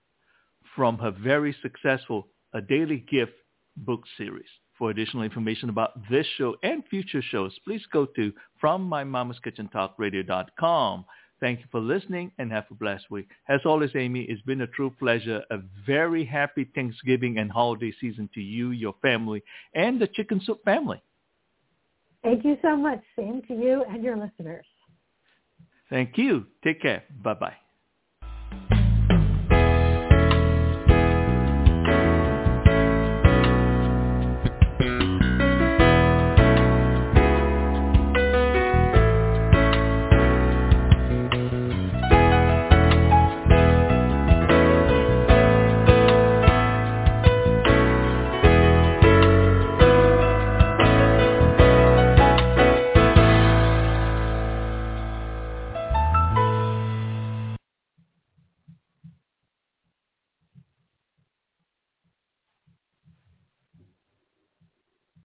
[0.76, 3.32] from her very successful A Daily Gift
[3.78, 4.50] book series.
[4.78, 8.32] For additional information about this show and future shows, please go to
[8.62, 11.06] FromMyMamaskitchenTalkRadio.com.
[11.40, 13.28] Thank you for listening and have a blessed week.
[13.48, 15.44] As always, Amy, it's been a true pleasure.
[15.52, 19.44] A very happy Thanksgiving and holiday season to you, your family,
[19.76, 21.02] and the Chicken Soup family.
[22.24, 23.02] Thank you so much.
[23.16, 24.66] Same to you and your listeners.
[25.90, 26.48] Thank you.
[26.64, 27.04] Take care.
[27.24, 27.56] Bye-bye.